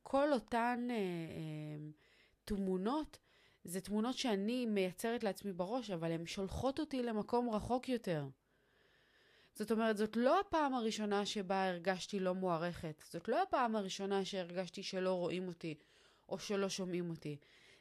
כל 0.03 0.33
אותן 0.33 0.87
אה, 0.91 0.97
אה, 0.97 1.77
תמונות 2.45 3.19
זה 3.65 3.81
תמונות 3.81 4.17
שאני 4.19 4.67
מייצרת 4.67 5.25
לעצמי 5.25 5.53
בראש, 5.53 5.91
אבל 5.91 6.13
הן 6.13 6.27
שולחות 6.27 6.81
אותי 6.81 7.03
למקום 7.03 7.51
רחוק 7.51 7.89
יותר. 7.89 8.27
זאת 9.55 9.73
אומרת, 9.73 9.97
זאת 9.97 10.17
לא 10.17 10.41
הפעם 10.41 10.75
הראשונה 10.75 11.27
שבה 11.27 11.69
הרגשתי 11.69 12.21
לא 12.21 12.35
מוערכת. 12.35 13.05
זאת 13.11 13.29
לא 13.29 13.43
הפעם 13.43 13.77
הראשונה 13.77 14.25
שהרגשתי 14.25 14.83
שלא 14.83 15.15
רואים 15.15 15.49
אותי, 15.49 15.75
או 16.29 16.39
שלא 16.39 16.69
שומעים 16.69 17.11
אותי. 17.11 17.37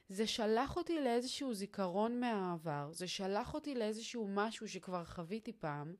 זה 0.09 0.27
שלח 0.27 0.77
אותי 0.77 1.01
לאיזשהו 1.01 1.53
זיכרון 1.53 2.19
מהעבר, 2.19 2.89
זה 2.91 3.07
שלח 3.07 3.53
אותי 3.53 3.75
לאיזשהו 3.75 4.27
משהו 4.29 4.69
שכבר 4.69 5.05
חוויתי 5.05 5.53
פעם, 5.53 5.95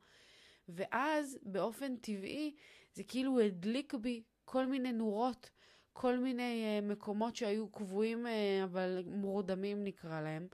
ואז 0.70 1.38
באופן 1.42 1.96
טבעי 1.96 2.56
זה 2.94 3.04
כאילו 3.04 3.40
הדליק 3.40 3.94
בי 3.94 4.24
כל 4.46 4.66
מיני 4.66 4.92
נורות 4.92 5.50
כל 5.94 6.18
מיני 6.20 6.80
uh, 6.80 6.86
מקומות 6.86 7.36
שהיו 7.36 7.68
קבועים 7.70 8.26
uh, 8.26 8.30
אבל 8.64 9.04
מורדמים 9.08 9.84
נקרא 9.84 10.22
להם. 10.22 10.48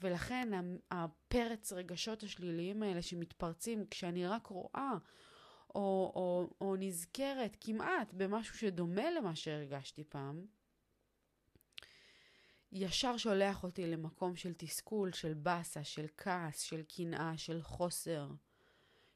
ולכן 0.00 0.48
הפרץ 0.90 1.72
רגשות 1.72 2.22
השליליים 2.22 2.82
האלה 2.82 3.02
שמתפרצים 3.02 3.86
כשאני 3.90 4.26
רק 4.26 4.46
רואה 4.46 4.92
או, 5.74 6.12
או, 6.14 6.50
או 6.60 6.76
נזכרת 6.76 7.56
כמעט 7.60 8.12
במשהו 8.12 8.58
שדומה 8.58 9.10
למה 9.10 9.36
שהרגשתי 9.36 10.04
פעם, 10.04 10.46
ישר 12.72 13.16
שולח 13.16 13.64
אותי 13.64 13.86
למקום 13.86 14.36
של 14.36 14.54
תסכול, 14.54 15.12
של 15.12 15.34
באסה, 15.34 15.84
של 15.84 16.06
כעס, 16.16 16.60
של 16.60 16.82
קנאה, 16.82 17.32
של 17.36 17.62
חוסר, 17.62 18.28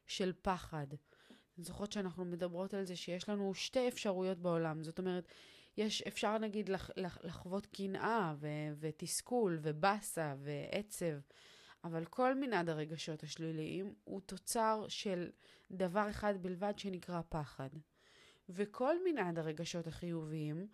של 0.07 0.33
פחד. 0.41 0.87
אני 1.57 1.63
זוכרת 1.63 1.91
שאנחנו 1.91 2.25
מדברות 2.25 2.73
על 2.73 2.85
זה 2.85 2.95
שיש 2.95 3.29
לנו 3.29 3.53
שתי 3.53 3.87
אפשרויות 3.87 4.37
בעולם. 4.37 4.83
זאת 4.83 4.99
אומרת, 4.99 5.27
יש, 5.77 6.01
אפשר 6.01 6.37
נגיד 6.37 6.69
לח, 6.69 6.89
לח, 6.97 7.17
לחוות 7.23 7.65
קנאה 7.65 8.35
ותסכול 8.79 9.59
ובאסה 9.61 10.35
ועצב, 10.37 11.15
אבל 11.83 12.05
כל 12.05 12.35
מנעד 12.35 12.69
הרגשות 12.69 13.23
השליליים 13.23 13.93
הוא 14.03 14.21
תוצר 14.21 14.85
של 14.87 15.29
דבר 15.71 16.09
אחד 16.09 16.33
בלבד 16.41 16.73
שנקרא 16.79 17.21
פחד. 17.29 17.69
וכל 18.49 18.95
מנעד 19.05 19.39
הרגשות 19.39 19.87
החיוביים 19.87 20.67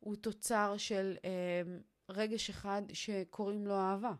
הוא 0.00 0.16
תוצר 0.16 0.74
של 0.76 1.16
אה, 1.24 1.62
רגש 2.08 2.50
אחד 2.50 2.82
שקוראים 2.92 3.66
לו 3.66 3.74
אהבה. 3.74 4.12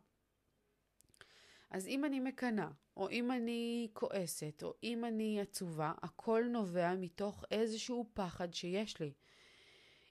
אז 1.70 1.86
אם 1.86 2.04
אני 2.04 2.20
מקנאה, 2.20 2.68
או 2.96 3.10
אם 3.10 3.32
אני 3.32 3.88
כועסת, 3.92 4.62
או 4.62 4.74
אם 4.82 5.04
אני 5.04 5.40
עצובה, 5.40 5.92
הכל 6.02 6.44
נובע 6.48 6.94
מתוך 6.94 7.44
איזשהו 7.50 8.10
פחד 8.14 8.54
שיש 8.54 9.00
לי. 9.00 9.12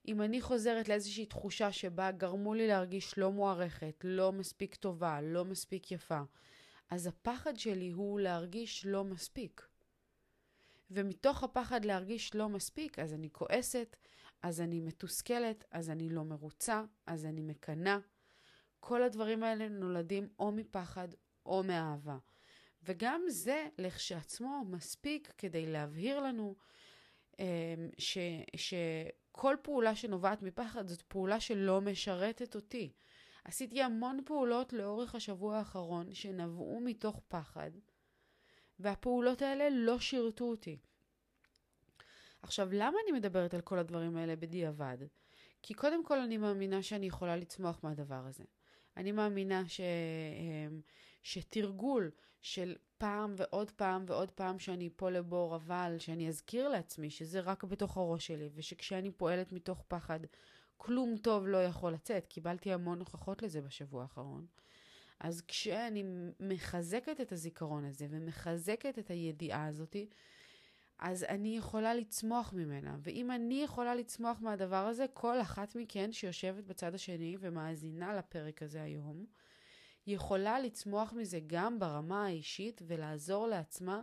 אם 0.07 0.21
אני 0.21 0.41
חוזרת 0.41 0.89
לאיזושהי 0.89 1.25
תחושה 1.25 1.71
שבה 1.71 2.11
גרמו 2.11 2.53
לי 2.53 2.67
להרגיש 2.67 3.17
לא 3.17 3.31
מוערכת, 3.31 3.95
לא 4.03 4.31
מספיק 4.31 4.75
טובה, 4.75 5.21
לא 5.21 5.45
מספיק 5.45 5.91
יפה, 5.91 6.21
אז 6.89 7.07
הפחד 7.07 7.57
שלי 7.57 7.89
הוא 7.89 8.19
להרגיש 8.19 8.85
לא 8.85 9.03
מספיק. 9.03 9.67
ומתוך 10.91 11.43
הפחד 11.43 11.85
להרגיש 11.85 12.35
לא 12.35 12.49
מספיק, 12.49 12.99
אז 12.99 13.13
אני 13.13 13.29
כועסת, 13.31 13.95
אז 14.41 14.61
אני 14.61 14.79
מתוסכלת, 14.79 15.65
אז 15.71 15.89
אני 15.89 16.09
לא 16.09 16.23
מרוצה, 16.23 16.83
אז 17.05 17.25
אני 17.25 17.41
מקנאה. 17.41 17.97
כל 18.79 19.03
הדברים 19.03 19.43
האלה 19.43 19.69
נולדים 19.69 20.29
או 20.39 20.51
מפחד 20.51 21.07
או 21.45 21.63
מאהבה. 21.63 22.17
וגם 22.83 23.21
זה 23.27 23.67
לכשעצמו 23.77 24.63
מספיק 24.69 25.33
כדי 25.37 25.65
להבהיר 25.65 26.19
לנו 26.19 26.55
אמ, 27.39 27.45
ש, 27.97 28.17
שכל 29.31 29.55
פעולה 29.61 29.95
שנובעת 29.95 30.41
מפחד 30.41 30.87
זאת 30.87 31.01
פעולה 31.01 31.39
שלא 31.39 31.81
משרתת 31.81 32.55
אותי. 32.55 32.91
עשיתי 33.43 33.81
המון 33.81 34.19
פעולות 34.25 34.73
לאורך 34.73 35.15
השבוע 35.15 35.57
האחרון 35.57 36.13
שנבעו 36.13 36.79
מתוך 36.79 37.21
פחד, 37.27 37.71
והפעולות 38.79 39.41
האלה 39.41 39.69
לא 39.69 39.99
שירתו 39.99 40.45
אותי. 40.45 40.77
עכשיו, 42.41 42.69
למה 42.71 42.97
אני 43.03 43.19
מדברת 43.19 43.53
על 43.53 43.61
כל 43.61 43.79
הדברים 43.79 44.17
האלה 44.17 44.35
בדיעבד? 44.35 44.97
כי 45.61 45.73
קודם 45.73 46.05
כל 46.05 46.19
אני 46.19 46.37
מאמינה 46.37 46.83
שאני 46.83 47.05
יכולה 47.05 47.35
לצמוח 47.35 47.79
מהדבר 47.83 48.25
הזה. 48.25 48.43
אני 48.97 49.11
מאמינה 49.11 49.67
ש... 49.67 49.81
שתרגול 51.23 52.11
של 52.41 52.75
פעם 52.97 53.33
ועוד 53.37 53.71
פעם 53.71 54.03
ועוד 54.07 54.31
פעם 54.31 54.59
שאני 54.59 54.87
אפול 54.87 55.11
לבור, 55.11 55.55
אבל 55.55 55.95
שאני 55.99 56.27
אזכיר 56.27 56.69
לעצמי 56.69 57.09
שזה 57.09 57.39
רק 57.39 57.63
בתוך 57.63 57.97
הראש 57.97 58.27
שלי, 58.27 58.49
ושכשאני 58.53 59.11
פועלת 59.11 59.51
מתוך 59.51 59.83
פחד, 59.87 60.19
כלום 60.77 61.17
טוב 61.17 61.47
לא 61.47 61.63
יכול 61.63 61.93
לצאת. 61.93 62.27
קיבלתי 62.27 62.73
המון 62.73 62.99
הוכחות 62.99 63.41
לזה 63.41 63.61
בשבוע 63.61 64.01
האחרון. 64.01 64.45
אז 65.19 65.41
כשאני 65.47 66.03
מחזקת 66.39 67.21
את 67.21 67.31
הזיכרון 67.31 67.85
הזה 67.85 68.07
ומחזקת 68.09 68.99
את 68.99 69.09
הידיעה 69.09 69.67
הזאתי, 69.67 70.09
אז 70.99 71.23
אני 71.23 71.57
יכולה 71.57 71.93
לצמוח 71.93 72.53
ממנה. 72.53 72.97
ואם 72.99 73.31
אני 73.31 73.63
יכולה 73.63 73.95
לצמוח 73.95 74.41
מהדבר 74.41 74.87
הזה, 74.87 75.05
כל 75.13 75.41
אחת 75.41 75.75
מכן 75.75 76.11
שיושבת 76.11 76.63
בצד 76.63 76.95
השני 76.95 77.37
ומאזינה 77.39 78.15
לפרק 78.15 78.63
הזה 78.63 78.81
היום, 78.81 79.25
יכולה 80.07 80.59
לצמוח 80.59 81.13
מזה 81.13 81.39
גם 81.47 81.79
ברמה 81.79 82.25
האישית 82.25 82.81
ולעזור 82.87 83.47
לעצמה 83.47 84.01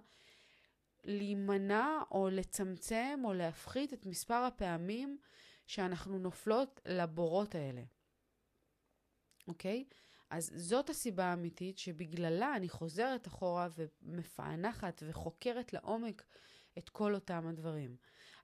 להימנע 1.05 1.89
או 2.11 2.29
לצמצם 2.31 3.21
או 3.25 3.33
להפחית 3.33 3.93
את 3.93 4.07
מספר 4.07 4.35
הפעמים 4.35 5.19
שאנחנו 5.67 6.19
נופלות 6.19 6.81
לבורות 6.87 7.55
האלה. 7.55 7.83
אוקיי? 9.49 9.85
אז 10.31 10.53
זאת 10.55 10.91
הסיבה 10.91 11.25
האמיתית 11.25 11.79
שבגללה 11.79 12.57
אני 12.57 12.69
חוזרת 12.69 13.27
אחורה 13.27 13.69
ומפענחת 13.77 15.03
וחוקרת 15.07 15.73
לעומק 15.73 16.25
את 16.79 16.89
כל 16.89 17.15
אותם 17.15 17.47
הדברים. 17.47 17.97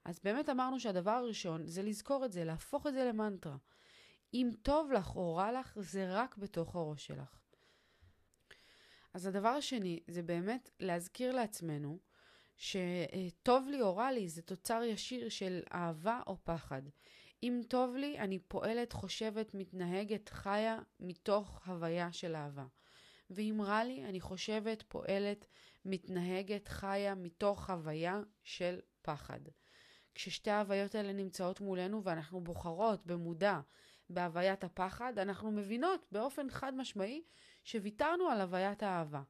אז 0.05 0.21
באמת 0.25 0.49
אמרנו 0.49 0.81
שהדבר 0.81 1.11
הראשון 1.11 1.67
זה 1.67 1.83
לזכור 1.83 2.25
את 2.25 2.33
זה, 2.33 2.45
להפוך 2.45 2.87
את 2.87 2.93
זה 2.93 3.05
למנטרה. 3.05 3.57
אם 4.35 4.51
טוב 4.63 4.93
לך 4.93 5.17
או 5.17 5.35
רע 5.35 5.61
לך, 5.61 5.73
זה 5.81 6.07
רק 6.15 6.37
בתוך 6.37 6.77
הראש 6.77 7.07
שלך. 7.07 7.44
אז 9.15 9.27
הדבר 9.27 9.49
השני 9.49 10.01
זה 10.07 10.23
באמת 10.23 10.71
להזכיר 10.81 11.33
לעצמנו 11.33 11.99
שטוב 12.57 13.69
לי 13.69 13.81
או 13.81 13.97
רע 13.97 14.13
לי 14.13 14.29
זה 14.29 14.43
תוצר 14.43 14.83
ישיר 14.83 15.29
של 15.29 15.63
אהבה 15.73 16.21
או 16.27 16.37
פחד. 16.45 16.83
אם 17.43 17.61
טוב 17.69 17.97
לי, 17.97 18.19
אני 18.19 18.39
פועלת, 18.39 18.93
חושבת, 18.93 19.55
מתנהגת, 19.55 20.29
חיה 20.29 20.79
מתוך 21.01 21.61
הוויה 21.67 22.13
של 22.13 22.37
אהבה. 22.37 22.67
ואם 23.31 23.61
רע 23.65 23.85
לי, 23.85 24.05
אני 24.05 24.21
חושבת, 24.21 24.83
פועלת, 24.89 25.47
מתנהגת, 25.85 26.69
חיה 26.69 27.15
מתוך 27.15 27.71
הוויה 27.71 28.23
של 28.43 28.81
פחד. 29.03 29.41
כששתי 30.15 30.51
ההוויות 30.51 30.95
האלה 30.95 31.13
נמצאות 31.13 31.61
מולנו 31.61 32.05
ואנחנו 32.05 32.41
בוחרות 32.41 33.07
במודע 33.07 33.61
בהוויית 34.11 34.65
הפחד, 34.65 35.19
אנחנו 35.19 35.51
מבינות 35.51 36.07
באופן 36.13 36.51
חד 36.51 36.75
משמעי 36.75 37.23
שוויתרנו 37.65 38.29
על 38.29 38.41
הוויית 38.41 38.83
האהבה. 38.83 39.23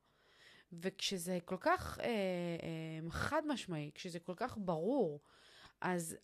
וכשזה 0.73 1.39
כל 1.45 1.57
כך 1.61 1.99
אה, 2.01 2.07
אה, 2.07 3.11
חד 3.11 3.43
משמעי, 3.47 3.91
כשזה 3.95 4.19
כל 4.19 4.35
כך 4.37 4.59
ברור, 4.61 5.21
אז 5.81 6.17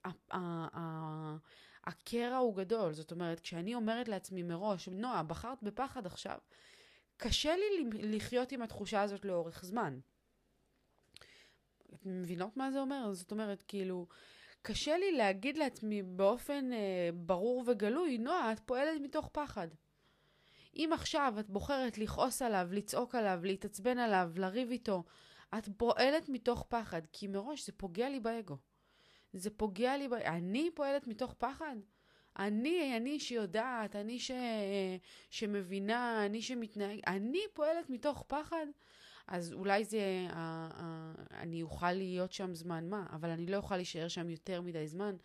הקרע 1.85 2.37
הוא 2.37 2.57
גדול. 2.57 2.93
זאת 2.93 3.13
אומרת, 3.13 3.41
כשאני 3.41 3.75
אומרת 3.75 4.09
לעצמי 4.09 4.43
מראש, 4.43 4.89
נועה, 4.89 5.23
בחרת 5.23 5.63
בפחד 5.63 6.07
עכשיו, 6.07 6.39
קשה 7.17 7.57
לי 7.57 7.91
לחיות 7.93 8.53
עם 8.53 8.63
התחושה 8.63 9.03
הזאת 9.03 9.25
לאורך 9.25 9.65
זמן. 9.65 9.99
אתם 11.95 12.23
מבינות 12.23 12.57
מה 12.57 12.71
זה 12.71 12.81
אומר? 12.81 13.13
זאת 13.13 13.33
אומרת, 13.33 13.63
כאילו, 13.69 14.07
קשה 14.63 14.99
לי 14.99 15.13
להגיד 15.13 15.59
לעצמי 15.59 16.03
באופן 16.03 16.73
אה, 16.73 17.11
ברור 17.15 17.65
וגלוי, 17.67 18.19
נועה, 18.19 18.53
את 18.53 18.61
פועלת 18.61 19.01
מתוך 19.01 19.29
פחד. 19.33 19.69
אם 20.77 20.91
עכשיו 20.93 21.35
את 21.41 21.51
בוחרת 21.51 21.99
לכעוס 21.99 22.43
עליו, 22.43 22.69
לצעוק 22.73 23.15
עליו, 23.15 23.41
להתעצבן 23.43 23.99
עליו, 23.99 24.31
לריב 24.37 24.71
איתו, 24.71 25.05
את 25.59 25.69
פועלת 25.77 26.29
מתוך 26.29 26.67
פחד, 26.69 27.03
כי 27.13 27.27
מראש 27.27 27.67
זה 27.67 27.73
פוגע 27.73 28.09
לי 28.09 28.21
באגו. 28.21 28.57
זה 29.33 29.51
פוגע 29.51 29.97
לי, 29.97 30.09
ב... 30.09 30.13
אני 30.15 30.71
פועלת 30.75 31.07
מתוך 31.07 31.35
פחד. 31.39 31.77
אני, 32.39 32.97
אני 32.97 33.21
שיודעת, 33.21 33.97
אני 33.97 34.19
ש... 34.19 34.31
שמבינה, 35.31 36.27
אני 36.27 36.43
שמתנהג, 36.43 37.01
אני 37.07 37.41
פועלת 37.53 37.91
מתוך 37.91 38.25
פחד. 38.27 38.67
אז 39.27 39.53
אולי 39.53 39.85
זה, 39.85 40.27
אני 41.31 41.63
אוכל 41.63 41.93
להיות 41.93 42.33
שם 42.33 42.55
זמן 42.55 42.89
מה, 42.89 43.07
אבל 43.13 43.31
אני 43.31 43.47
לא 43.47 43.57
אוכל 43.57 43.77
להישאר 43.77 44.09
שם 44.09 44.31
יותר 44.31 44.61
מדי 44.61 44.89
זמן, 44.89 45.17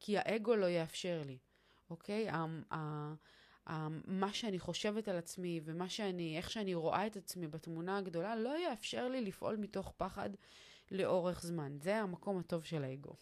כי 0.00 0.18
האגו 0.18 0.56
לא 0.56 0.66
יאפשר 0.66 1.22
לי, 1.26 1.38
אוקיי? 1.90 2.28
ה, 2.28 2.44
מה 4.06 4.32
שאני 4.32 4.58
חושבת 4.58 5.08
על 5.08 5.16
עצמי 5.16 5.60
ומה 5.64 5.88
שאני, 5.88 6.36
איך 6.36 6.50
שאני 6.50 6.74
רואה 6.74 7.06
את 7.06 7.16
עצמי 7.16 7.48
בתמונה 7.48 7.98
הגדולה, 7.98 8.36
לא 8.36 8.58
יאפשר 8.58 9.08
לי 9.08 9.20
לפעול 9.20 9.56
מתוך 9.56 9.92
פחד 9.96 10.30
לאורך 10.90 11.42
זמן. 11.42 11.78
זה 11.80 11.96
המקום 11.96 12.38
הטוב 12.38 12.64
של 12.64 12.84
האגו. 12.84 13.14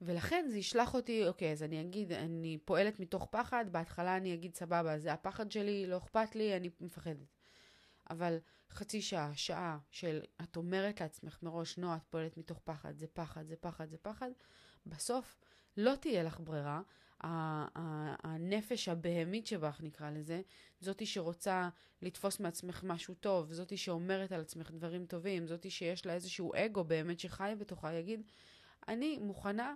ולכן 0.00 0.46
זה 0.50 0.58
ישלח 0.58 0.94
אותי, 0.94 1.28
אוקיי, 1.28 1.52
אז 1.52 1.62
אני 1.62 1.80
אגיד, 1.80 2.12
אני 2.12 2.58
פועלת 2.64 3.00
מתוך 3.00 3.28
פחד, 3.30 3.64
בהתחלה 3.70 4.16
אני 4.16 4.34
אגיד, 4.34 4.54
סבבה, 4.54 4.98
זה 4.98 5.12
הפחד 5.12 5.50
שלי, 5.50 5.86
לא 5.86 5.96
אכפת 5.98 6.36
לי, 6.36 6.56
אני 6.56 6.70
מפחדת. 6.80 7.34
אבל 8.10 8.38
חצי 8.70 9.02
שעה, 9.02 9.30
שעה 9.34 9.78
של 9.90 10.20
את 10.42 10.56
אומרת 10.56 11.00
לעצמך 11.00 11.38
מראש, 11.42 11.78
נועה, 11.78 11.96
את 11.96 12.02
פועלת 12.10 12.36
מתוך 12.36 12.60
פחד, 12.64 12.98
זה 12.98 13.06
פחד, 13.06 13.46
זה 13.46 13.56
פחד, 13.56 13.90
זה 13.90 13.96
פחד, 14.02 14.30
בסוף 14.86 15.36
לא 15.76 15.94
תהיה 16.00 16.22
לך 16.22 16.40
ברירה. 16.40 16.82
הנפש 17.24 18.88
הבהמית 18.88 19.46
שבך, 19.46 19.80
נקרא 19.82 20.10
לזה, 20.10 20.42
זאתי 20.80 21.06
שרוצה 21.06 21.68
לתפוס 22.02 22.40
מעצמך 22.40 22.84
משהו 22.84 23.14
טוב, 23.14 23.52
זאתי 23.52 23.76
שאומרת 23.76 24.32
על 24.32 24.40
עצמך 24.40 24.70
דברים 24.70 25.06
טובים, 25.06 25.46
זאתי 25.46 25.70
שיש 25.70 26.06
לה 26.06 26.14
איזשהו 26.14 26.52
אגו 26.56 26.84
באמת 26.84 27.20
שחי 27.20 27.54
בתוכה, 27.58 27.92
יגיד, 27.92 28.22
אני 28.88 29.18
מוכנה 29.18 29.74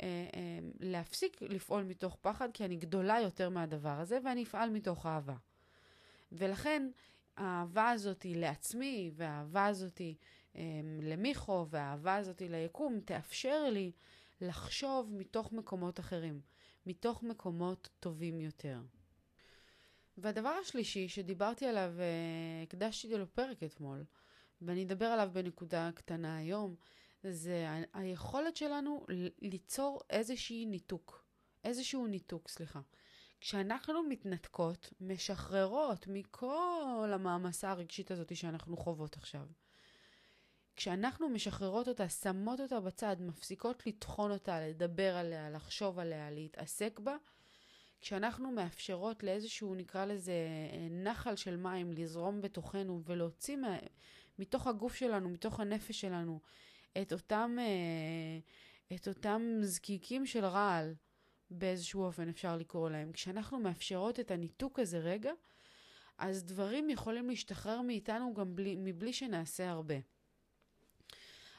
אה, 0.00 0.04
אה, 0.34 0.58
להפסיק 0.80 1.42
לפעול 1.42 1.82
מתוך 1.82 2.16
פחד, 2.20 2.48
כי 2.54 2.64
אני 2.64 2.76
גדולה 2.76 3.20
יותר 3.20 3.50
מהדבר 3.50 4.00
הזה, 4.00 4.18
ואני 4.24 4.42
אפעל 4.42 4.70
מתוך 4.70 5.06
אהבה. 5.06 5.36
ולכן, 6.32 6.90
האהבה 7.36 7.90
הזאת 7.90 8.26
לעצמי, 8.28 9.10
והאהבה 9.14 9.66
הזאת 9.66 10.00
אה, 10.56 10.62
למיכו, 11.02 11.66
והאהבה 11.70 12.16
הזאת 12.16 12.42
ליקום, 12.50 13.00
תאפשר 13.00 13.64
לי 13.70 13.92
לחשוב 14.40 15.12
מתוך 15.12 15.52
מקומות 15.52 16.00
אחרים, 16.00 16.40
מתוך 16.86 17.22
מקומות 17.22 17.88
טובים 18.00 18.40
יותר. 18.40 18.80
והדבר 20.18 20.48
השלישי 20.48 21.08
שדיברתי 21.08 21.66
עליו, 21.66 21.92
אה, 21.98 22.62
הקדשתי 22.62 23.18
לו 23.18 23.32
פרק 23.34 23.62
אתמול, 23.62 24.04
ואני 24.62 24.84
אדבר 24.84 25.06
עליו 25.06 25.30
בנקודה 25.32 25.90
קטנה 25.94 26.36
היום, 26.36 26.74
זה 27.22 27.66
היכולת 27.92 28.56
שלנו 28.56 29.06
ליצור 29.42 30.00
איזשהי 30.10 30.66
ניתוק. 30.66 31.24
איזשהו 31.64 32.06
ניתוק, 32.06 32.48
סליחה. 32.48 32.80
כשאנחנו 33.40 34.02
מתנתקות, 34.02 34.92
משחררות 35.00 36.06
מכל 36.08 37.10
המעמסה 37.14 37.70
הרגשית 37.70 38.10
הזאת 38.10 38.36
שאנחנו 38.36 38.76
חוות 38.76 39.16
עכשיו. 39.16 39.46
כשאנחנו 40.78 41.28
משחררות 41.28 41.88
אותה, 41.88 42.08
שמות 42.08 42.60
אותה 42.60 42.80
בצד, 42.80 43.16
מפסיקות 43.20 43.86
לטחון 43.86 44.30
אותה, 44.30 44.60
לדבר 44.60 45.16
עליה, 45.16 45.50
לחשוב 45.50 45.98
עליה, 45.98 46.30
להתעסק 46.30 47.00
בה, 47.00 47.16
כשאנחנו 48.00 48.50
מאפשרות 48.52 49.22
לאיזשהו, 49.22 49.74
נקרא 49.74 50.04
לזה, 50.04 50.32
נחל 50.90 51.36
של 51.36 51.56
מים 51.56 51.92
לזרום 51.92 52.40
בתוכנו 52.40 53.02
ולהוציא 53.04 53.56
מה, 53.56 53.76
מתוך 54.38 54.66
הגוף 54.66 54.94
שלנו, 54.94 55.28
מתוך 55.28 55.60
הנפש 55.60 56.00
שלנו, 56.00 56.40
את 57.02 57.12
אותם, 57.12 57.56
אה, 57.60 58.96
את 58.96 59.08
אותם 59.08 59.42
זקיקים 59.62 60.26
של 60.26 60.44
רעל, 60.44 60.94
באיזשהו 61.50 62.02
אופן 62.02 62.28
אפשר 62.28 62.56
לקרוא 62.56 62.90
להם. 62.90 63.12
כשאנחנו 63.12 63.58
מאפשרות 63.58 64.20
את 64.20 64.30
הניתוק 64.30 64.78
הזה 64.78 64.98
רגע, 64.98 65.32
אז 66.18 66.44
דברים 66.44 66.90
יכולים 66.90 67.28
להשתחרר 67.28 67.82
מאיתנו 67.82 68.34
גם 68.34 68.56
בלי, 68.56 68.76
מבלי 68.78 69.12
שנעשה 69.12 69.70
הרבה. 69.70 70.17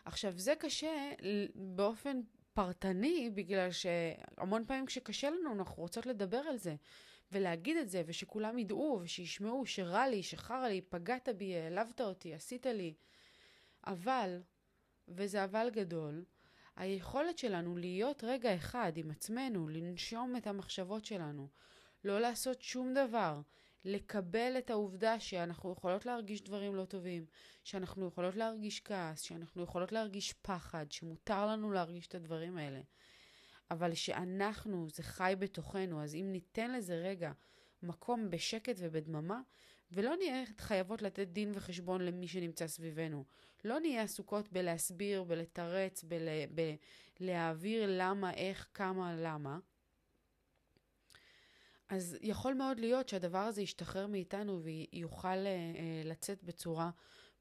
עכשיו, 0.09 0.33
זה 0.37 0.53
קשה 0.59 1.11
באופן 1.55 2.19
פרטני, 2.53 3.29
בגלל 3.33 3.71
שהמון 3.71 4.65
פעמים 4.65 4.85
כשקשה 4.85 5.29
לנו, 5.29 5.53
אנחנו 5.53 5.83
רוצות 5.83 6.05
לדבר 6.05 6.37
על 6.37 6.57
זה, 6.57 6.75
ולהגיד 7.31 7.77
את 7.77 7.89
זה, 7.89 8.03
ושכולם 8.05 8.59
ידעו, 8.59 8.99
ושישמעו 9.03 9.65
שרע 9.65 10.07
לי, 10.07 10.23
שחרא 10.23 10.67
לי, 10.67 10.81
פגעת 10.81 11.29
בי, 11.37 11.55
העלבת 11.55 12.01
אותי, 12.01 12.33
עשית 12.33 12.65
לי. 12.65 12.93
אבל 13.87 14.41
וזה 15.07 15.43
אבל 15.43 15.69
גדול, 15.69 16.25
היכולת 16.75 17.37
שלנו 17.37 17.77
להיות 17.77 18.23
רגע 18.23 18.55
אחד 18.55 18.91
עם 18.95 19.11
עצמנו, 19.11 19.69
לנשום 19.69 20.35
את 20.35 20.47
המחשבות 20.47 21.05
שלנו, 21.05 21.47
לא 22.03 22.19
לעשות 22.19 22.61
שום 22.61 22.93
דבר, 22.93 23.41
לקבל 23.85 24.55
את 24.57 24.69
העובדה 24.69 25.19
שאנחנו 25.19 25.71
יכולות 25.71 26.05
להרגיש 26.05 26.41
דברים 26.41 26.75
לא 26.75 26.85
טובים, 26.85 27.25
שאנחנו 27.63 28.07
יכולות 28.07 28.35
להרגיש 28.35 28.79
כעס, 28.79 29.21
שאנחנו 29.21 29.63
יכולות 29.63 29.91
להרגיש 29.91 30.33
פחד, 30.33 30.91
שמותר 30.91 31.45
לנו 31.47 31.71
להרגיש 31.71 32.07
את 32.07 32.15
הדברים 32.15 32.57
האלה. 32.57 32.81
אבל 33.71 33.93
שאנחנו, 33.93 34.87
זה 34.89 35.03
חי 35.03 35.33
בתוכנו, 35.39 36.03
אז 36.03 36.15
אם 36.15 36.29
ניתן 36.31 36.71
לזה 36.71 36.95
רגע 36.95 37.31
מקום 37.83 38.29
בשקט 38.29 38.75
ובדממה, 38.79 39.41
ולא 39.91 40.15
נהיה 40.15 40.43
חייבות 40.57 41.01
לתת 41.01 41.27
דין 41.27 41.51
וחשבון 41.53 42.01
למי 42.01 42.27
שנמצא 42.27 42.67
סביבנו. 42.67 43.23
לא 43.63 43.79
נהיה 43.79 44.01
עסוקות 44.01 44.51
בלהסביר, 44.51 45.23
בלתרץ, 45.23 46.03
בלהעביר 47.19 47.85
למה, 47.87 48.33
איך, 48.33 48.67
כמה, 48.73 49.15
למה. 49.15 49.59
אז 51.89 52.17
יכול 52.21 52.53
מאוד 52.53 52.79
להיות 52.79 53.09
שהדבר 53.09 53.37
הזה 53.37 53.61
ישתחרר 53.61 54.07
מאיתנו 54.07 54.61
ויוכל 54.63 55.27
uh, 55.27 56.07
לצאת 56.07 56.43
בצורה 56.43 56.89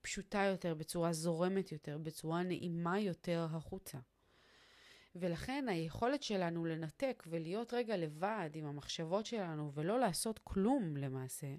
פשוטה 0.03 0.43
יותר, 0.43 0.75
בצורה 0.75 1.13
זורמת 1.13 1.73
יותר, 1.73 1.99
בצורה 1.99 2.43
נעימה 2.43 3.01
יותר 3.01 3.47
החוצה. 3.51 3.99
ולכן 5.17 5.67
היכולת 5.69 6.23
שלנו 6.23 6.65
לנתק 6.65 7.25
ולהיות 7.27 7.75
רגע 7.75 7.97
לבד 7.97 8.51
עם 8.55 8.67
המחשבות 8.67 9.27
שלנו 9.27 9.73
ולא 9.75 10.01
לעשות 10.01 10.41
כלום 10.45 10.97
למעשה, 10.97 11.55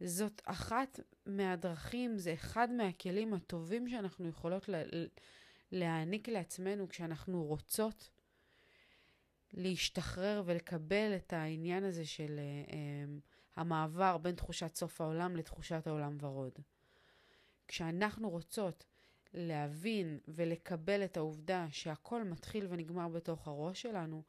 זאת 0.00 0.42
אחת 0.44 1.00
מהדרכים, 1.26 2.18
זה 2.18 2.34
אחד 2.34 2.70
מהכלים 2.70 3.34
הטובים 3.34 3.88
שאנחנו 3.88 4.28
יכולות 4.28 4.68
לה, 4.68 4.82
להעניק 5.72 6.28
לעצמנו 6.28 6.88
כשאנחנו 6.88 7.44
רוצות 7.44 8.10
להשתחרר 9.54 10.42
ולקבל 10.46 11.12
את 11.16 11.32
העניין 11.32 11.84
הזה 11.84 12.06
של 12.06 12.40
uh, 12.66 12.70
um, 12.70 12.74
המעבר 13.56 14.18
בין 14.18 14.34
תחושת 14.34 14.74
סוף 14.74 15.00
העולם 15.00 15.36
לתחושת 15.36 15.86
העולם 15.86 16.16
ורוד. 16.20 16.52
כשאנחנו 17.68 18.30
רוצות 18.30 18.84
להבין 19.34 20.18
ולקבל 20.28 21.04
את 21.04 21.16
העובדה 21.16 21.66
שהכל 21.70 22.24
מתחיל 22.24 22.66
ונגמר 22.70 23.08
בתוך 23.08 23.48
הראש 23.48 23.82
שלנו, 23.82 24.22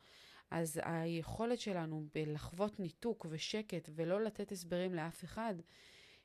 אז 0.51 0.79
היכולת 0.83 1.59
שלנו 1.59 2.07
בלחוות 2.13 2.79
ניתוק 2.79 3.25
ושקט 3.29 3.89
ולא 3.95 4.23
לתת 4.23 4.51
הסברים 4.51 4.93
לאף 4.95 5.23
אחד, 5.23 5.55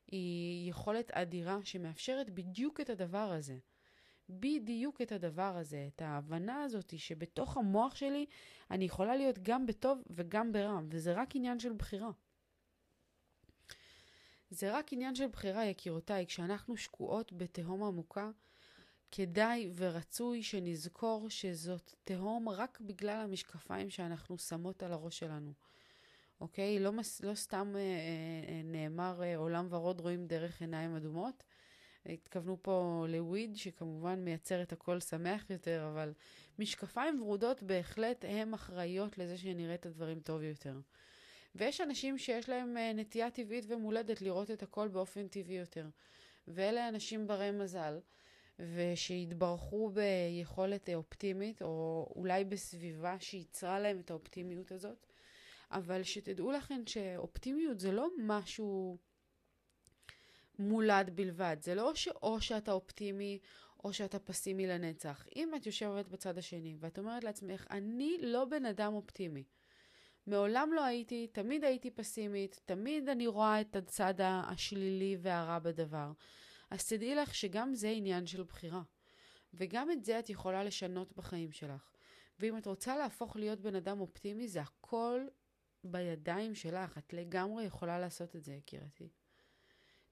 היא 0.06 0.70
יכולת 0.70 1.10
אדירה 1.10 1.58
שמאפשרת 1.64 2.30
בדיוק 2.30 2.80
את 2.80 2.90
הדבר 2.90 3.32
הזה. 3.32 3.58
בדיוק 4.28 5.02
את 5.02 5.12
הדבר 5.12 5.56
הזה, 5.56 5.88
את 5.94 6.02
ההבנה 6.02 6.62
הזאת 6.62 6.98
שבתוך 6.98 7.56
המוח 7.56 7.94
שלי 7.94 8.26
אני 8.70 8.84
יכולה 8.84 9.16
להיות 9.16 9.38
גם 9.42 9.66
בטוב 9.66 10.02
וגם 10.10 10.52
ברע, 10.52 10.80
וזה 10.90 11.12
רק 11.12 11.36
עניין 11.36 11.58
של 11.58 11.72
בחירה. 11.72 12.10
זה 14.50 14.78
רק 14.78 14.92
עניין 14.92 15.14
של 15.14 15.26
בחירה, 15.26 15.64
יקירותיי. 15.64 16.26
כשאנחנו 16.26 16.76
שקועות 16.76 17.32
בתהום 17.32 17.82
עמוקה, 17.82 18.30
כדאי 19.10 19.70
ורצוי 19.76 20.42
שנזכור 20.42 21.30
שזאת 21.30 21.94
תהום 22.04 22.48
רק 22.48 22.80
בגלל 22.80 23.20
המשקפיים 23.20 23.90
שאנחנו 23.90 24.38
שמות 24.38 24.82
על 24.82 24.92
הראש 24.92 25.18
שלנו. 25.18 25.52
אוקיי? 26.40 26.78
לא, 26.78 26.92
מס, 26.92 27.20
לא 27.20 27.34
סתם 27.34 27.72
אה, 27.76 27.80
אה, 27.80 28.60
נאמר 28.64 29.22
אה, 29.22 29.36
עולם 29.36 29.66
ורוד 29.70 30.00
רואים 30.00 30.26
דרך 30.26 30.60
עיניים 30.60 30.96
אדומות. 30.96 31.42
התכוונו 32.08 32.56
פה 32.62 33.06
לוויד, 33.08 33.56
שכמובן 33.56 34.24
מייצר 34.24 34.62
את 34.62 34.72
הכל 34.72 35.00
שמח 35.00 35.50
יותר, 35.50 35.88
אבל 35.92 36.12
משקפיים 36.58 37.22
ורודות 37.22 37.62
בהחלט 37.62 38.24
הן 38.28 38.54
אחראיות 38.54 39.18
לזה 39.18 39.38
שנראה 39.38 39.74
את 39.74 39.86
הדברים 39.86 40.20
טוב 40.20 40.42
יותר. 40.42 40.80
ויש 41.54 41.80
אנשים 41.80 42.18
שיש 42.18 42.48
להם 42.48 42.76
אה, 42.76 42.92
נטייה 42.92 43.30
טבעית 43.30 43.64
ומולדת 43.68 44.22
לראות 44.22 44.50
את 44.50 44.62
הכל 44.62 44.88
באופן 44.88 45.28
טבעי 45.28 45.56
יותר. 45.56 45.86
ואלה 46.48 46.88
אנשים 46.88 47.26
ברי 47.26 47.50
מזל, 47.50 47.98
ושהתברכו 48.58 49.90
ביכולת 49.90 50.90
אופטימית, 50.94 51.62
או 51.62 52.06
אולי 52.16 52.44
בסביבה 52.44 53.16
שייצרה 53.20 53.80
להם 53.80 54.00
את 54.00 54.10
האופטימיות 54.10 54.72
הזאת. 54.72 55.06
אבל 55.70 56.02
שתדעו 56.02 56.52
לכם 56.52 56.80
שאופטימיות 56.86 57.80
זה 57.80 57.92
לא 57.92 58.08
משהו 58.18 58.98
מולד 60.58 61.10
בלבד. 61.14 61.56
זה 61.60 61.74
לא 61.74 61.94
שאו 61.94 62.40
שאתה 62.40 62.72
אופטימי 62.72 63.38
או 63.84 63.92
שאתה 63.92 64.18
פסימי 64.18 64.66
לנצח. 64.66 65.26
אם 65.36 65.54
את 65.56 65.66
יושבת 65.66 66.08
בצד 66.08 66.38
השני 66.38 66.76
ואת 66.80 66.98
אומרת 66.98 67.24
לעצמך, 67.24 67.66
אני 67.70 68.16
לא 68.22 68.44
בן 68.44 68.66
אדם 68.66 68.94
אופטימי. 68.94 69.44
מעולם 70.26 70.70
לא 70.72 70.84
הייתי, 70.84 71.26
תמיד 71.26 71.64
הייתי 71.64 71.90
פסימית, 71.90 72.60
תמיד 72.64 73.08
אני 73.08 73.26
רואה 73.26 73.60
את 73.60 73.76
הצד 73.76 74.14
השלילי 74.20 75.16
והרע 75.20 75.58
בדבר. 75.58 76.12
אז 76.70 76.88
תדעי 76.88 77.14
לך 77.14 77.34
שגם 77.34 77.74
זה 77.74 77.88
עניין 77.88 78.26
של 78.26 78.42
בחירה. 78.42 78.82
וגם 79.54 79.90
את 79.90 80.04
זה 80.04 80.18
את 80.18 80.30
יכולה 80.30 80.64
לשנות 80.64 81.16
בחיים 81.16 81.52
שלך. 81.52 81.90
ואם 82.38 82.58
את 82.58 82.66
רוצה 82.66 82.96
להפוך 82.96 83.36
להיות 83.36 83.60
בן 83.60 83.74
אדם 83.74 84.00
אופטימי, 84.00 84.48
זה 84.48 84.60
הכל 84.60 85.20
בידיים 85.84 86.54
שלך. 86.54 86.98
את 86.98 87.12
לגמרי 87.12 87.64
יכולה 87.64 87.98
לעשות 87.98 88.36
את 88.36 88.44
זה, 88.44 88.54
יקירתי. 88.54 89.08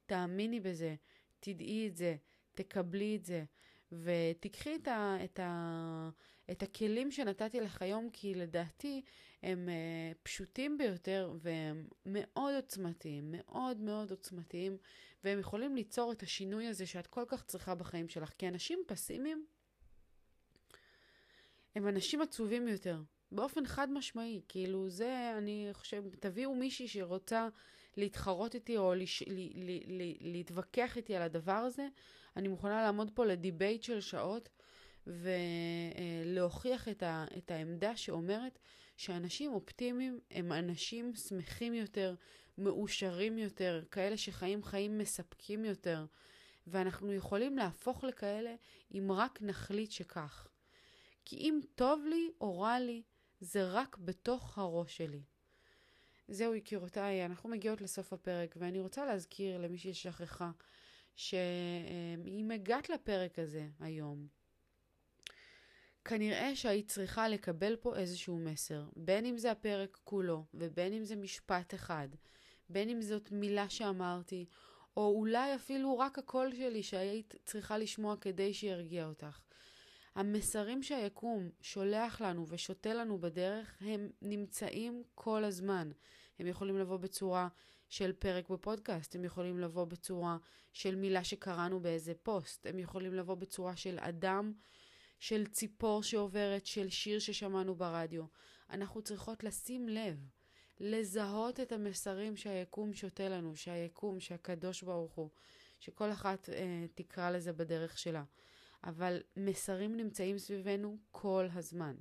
תאמיני 0.07 0.61
בזה, 0.61 0.95
תדעי 1.40 1.88
את 1.88 1.97
זה, 1.97 2.17
תקבלי 2.55 3.17
את 3.17 3.25
זה, 3.25 3.45
ותיקחי 3.93 4.75
את, 4.75 4.88
ה, 4.88 5.17
את, 5.25 5.40
ה, 5.40 6.11
את 6.51 6.62
הכלים 6.62 7.11
שנתתי 7.11 7.61
לך 7.61 7.83
היום, 7.83 8.11
כי 8.12 8.35
לדעתי 8.35 9.03
הם 9.43 9.69
uh, 9.69 10.19
פשוטים 10.23 10.79
ביותר 10.79 11.35
והם 11.38 11.88
מאוד 12.07 12.55
עוצמתיים, 12.55 13.25
מאוד 13.37 13.77
מאוד 13.77 14.11
עוצמתיים, 14.11 14.77
והם 15.25 15.38
יכולים 15.38 15.77
ליצור 15.77 16.12
את 16.12 16.23
השינוי 16.23 16.67
הזה 16.67 16.87
שאת 16.87 17.07
כל 17.07 17.25
כך 17.29 17.45
צריכה 17.45 17.75
בחיים 17.75 18.09
שלך. 18.09 18.33
כי 18.38 18.49
אנשים 18.49 18.79
פסימיים 18.87 19.47
הם 21.75 21.88
אנשים 21.88 22.23
עצובים 22.23 22.69
יותר, 22.69 23.03
באופן 23.33 23.67
חד 23.67 23.90
משמעי. 23.90 24.43
כאילו 24.49 24.90
זה, 24.90 25.35
אני 25.38 25.69
חושב, 25.73 26.05
תביאו 26.21 26.55
מישהי 26.55 26.88
שרוצה 26.88 27.49
להתחרות 27.96 28.54
איתי 28.54 28.76
או 28.76 28.94
לש, 28.94 29.22
ל, 29.22 29.33
ל, 29.54 29.80
ל, 29.87 30.14
להתווכח 30.20 30.96
איתי 30.96 31.16
על 31.16 31.22
הדבר 31.22 31.52
הזה, 31.52 31.88
אני 32.37 32.48
מוכנה 32.48 32.83
לעמוד 32.83 33.11
פה 33.14 33.24
לדיבייט 33.24 33.83
של 33.83 34.00
שעות 34.00 34.48
ולהוכיח 35.07 36.88
את, 36.88 37.02
ה, 37.02 37.24
את 37.38 37.50
העמדה 37.50 37.96
שאומרת 37.96 38.59
שאנשים 38.96 39.52
אופטימיים 39.52 40.20
הם 40.30 40.52
אנשים 40.52 41.14
שמחים 41.14 41.74
יותר, 41.74 42.14
מאושרים 42.59 43.38
יותר, 43.38 43.83
כאלה 43.90 44.16
שחיים 44.16 44.62
חיים 44.62 44.98
מספקים 44.98 45.64
יותר, 45.64 46.07
ואנחנו 46.66 47.12
יכולים 47.12 47.59
להפוך 47.59 48.04
לכאלה 48.04 48.54
אם 48.94 49.12
רק 49.12 49.42
נחליט 49.42 49.90
שכך. 49.90 50.48
כי 51.24 51.37
אם 51.37 51.61
טוב 51.74 52.04
לי 52.09 52.30
או 52.40 52.61
רע 52.61 52.80
לי, 52.80 53.02
זה 53.40 53.70
רק 53.70 53.96
בתוך 53.96 54.59
הראש 54.59 54.96
שלי. 54.96 55.22
זהו 56.29 56.55
יקירותיי, 56.55 57.25
אנחנו 57.25 57.49
מגיעות 57.49 57.81
לסוף 57.81 58.13
הפרק, 58.13 58.55
ואני 58.59 58.81
רוצה 58.81 59.05
להזכיר 59.05 59.59
למי 59.59 59.79
ששכחה, 59.79 60.51
שאם 61.17 62.51
הגעת 62.55 62.91
לפרק 62.91 63.39
הזה 63.39 63.69
היום, 63.81 64.27
כנראה 66.05 66.57
שהיית 66.57 66.89
צריכה 66.89 67.29
לקבל 67.29 67.77
פה 67.77 67.97
איזשהו 67.97 68.39
מסר, 68.39 68.85
בין 68.97 69.27
אם 69.27 69.39
זה 69.39 69.51
הפרק 69.51 69.99
כולו, 70.05 70.45
ובין 70.55 70.93
אם 70.93 71.05
זה 71.05 71.17
משפט 71.17 71.75
אחד, 71.75 72.09
בין 72.69 72.89
אם 72.89 73.03
זאת 73.03 73.33
מילה 73.33 73.69
שאמרתי, 73.69 74.47
או 74.97 75.15
אולי 75.17 75.55
אפילו 75.55 75.99
רק 75.99 76.19
הקול 76.19 76.55
שלי 76.55 76.83
שהיית 76.83 77.35
צריכה 77.45 77.79
לשמוע 77.79 78.17
כדי 78.21 78.55
שירגיע 78.55 79.07
אותך. 79.07 79.41
המסרים 80.14 80.83
שהיקום 80.83 81.50
שולח 81.61 82.20
לנו 82.20 82.48
ושותה 82.48 82.94
לנו 82.94 83.18
בדרך, 83.18 83.77
הם 83.81 84.11
נמצאים 84.22 85.03
כל 85.14 85.44
הזמן. 85.44 85.90
הם 86.38 86.46
יכולים 86.46 86.79
לבוא 86.79 86.96
בצורה 86.96 87.48
של 87.88 88.12
פרק 88.12 88.48
בפודקאסט, 88.48 89.14
הם 89.14 89.24
יכולים 89.24 89.59
לבוא 89.59 89.85
בצורה 89.85 90.37
של 90.72 90.94
מילה 90.94 91.24
שקראנו 91.24 91.81
באיזה 91.81 92.12
פוסט, 92.22 92.66
הם 92.66 92.79
יכולים 92.79 93.14
לבוא 93.14 93.35
בצורה 93.35 93.77
של 93.77 93.98
אדם, 94.00 94.53
של 95.18 95.46
ציפור 95.46 96.03
שעוברת, 96.03 96.66
של 96.66 96.88
שיר 96.88 97.18
ששמענו 97.18 97.74
ברדיו. 97.74 98.24
אנחנו 98.70 99.03
צריכות 99.03 99.44
לשים 99.44 99.88
לב, 99.88 100.29
לזהות 100.81 101.61
את 101.61 101.72
המסרים 101.72 102.37
שהיקום 102.37 102.94
שותה 102.94 103.29
לנו, 103.29 103.57
שהיקום, 103.57 104.20
שהקדוש 104.20 104.83
ברוך 104.83 105.12
הוא, 105.12 105.31
שכל 105.81 106.12
אחת 106.12 106.48
אה, 106.48 106.87
תקרא 106.94 107.31
לזה 107.31 107.53
בדרך 107.53 107.98
שלה. 107.98 108.24
אבל 108.85 109.20
מסרים 109.37 109.97
נמצאים 109.97 110.38
סביבנו 110.38 110.99
כל 111.11 111.47
הזמן. 111.55 111.94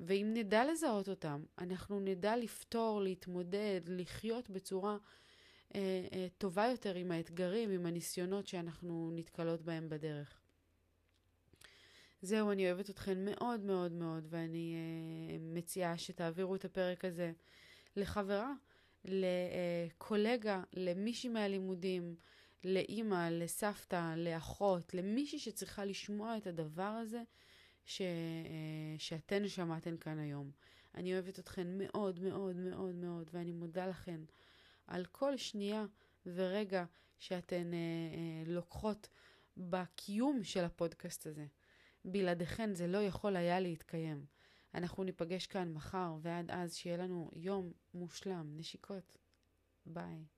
ואם 0.00 0.30
נדע 0.34 0.72
לזהות 0.72 1.08
אותם, 1.08 1.44
אנחנו 1.58 2.00
נדע 2.00 2.36
לפתור, 2.36 3.00
להתמודד, 3.02 3.80
לחיות 3.86 4.50
בצורה 4.50 4.96
אה, 5.74 6.06
אה, 6.12 6.26
טובה 6.38 6.66
יותר 6.70 6.94
עם 6.94 7.10
האתגרים, 7.10 7.70
עם 7.70 7.86
הניסיונות 7.86 8.46
שאנחנו 8.46 9.10
נתקלות 9.14 9.62
בהם 9.62 9.88
בדרך. 9.88 10.40
זהו, 12.22 12.50
אני 12.50 12.66
אוהבת 12.66 12.90
אתכן 12.90 13.24
מאוד 13.24 13.60
מאוד 13.60 13.92
מאוד, 13.92 14.26
ואני 14.30 14.74
אה, 14.74 15.36
מציעה 15.40 15.98
שתעבירו 15.98 16.54
את 16.54 16.64
הפרק 16.64 17.04
הזה 17.04 17.32
לחברה, 17.96 18.52
לקולגה, 19.04 20.62
למישהי 20.72 21.28
מהלימודים, 21.28 22.16
לאימא, 22.66 23.28
לסבתא, 23.30 24.14
לאחות, 24.16 24.94
למישהי 24.94 25.38
שצריכה 25.38 25.84
לשמוע 25.84 26.36
את 26.36 26.46
הדבר 26.46 26.82
הזה 26.82 27.22
ש, 27.84 28.00
אה, 28.00 28.98
שאתן 28.98 29.48
שמעתן 29.48 29.96
כאן 29.96 30.18
היום. 30.18 30.50
אני 30.94 31.14
אוהבת 31.14 31.38
אתכן 31.38 31.78
מאוד 31.78 32.20
מאוד 32.20 32.56
מאוד 32.56 32.94
מאוד, 32.94 33.30
ואני 33.32 33.52
מודה 33.52 33.86
לכן 33.86 34.20
על 34.86 35.04
כל 35.04 35.36
שנייה 35.36 35.86
ורגע 36.26 36.84
שאתן 37.18 37.74
אה, 37.74 37.78
אה, 37.78 38.52
לוקחות 38.52 39.08
בקיום 39.56 40.44
של 40.44 40.64
הפודקאסט 40.64 41.26
הזה. 41.26 41.46
בלעדיכן 42.04 42.74
זה 42.74 42.86
לא 42.86 42.98
יכול 42.98 43.36
היה 43.36 43.60
להתקיים. 43.60 44.26
אנחנו 44.74 45.04
ניפגש 45.04 45.46
כאן 45.46 45.72
מחר, 45.72 46.16
ועד 46.22 46.50
אז 46.50 46.74
שיהיה 46.74 46.96
לנו 46.96 47.30
יום 47.34 47.72
מושלם. 47.94 48.52
נשיקות. 48.56 49.18
ביי. 49.86 50.35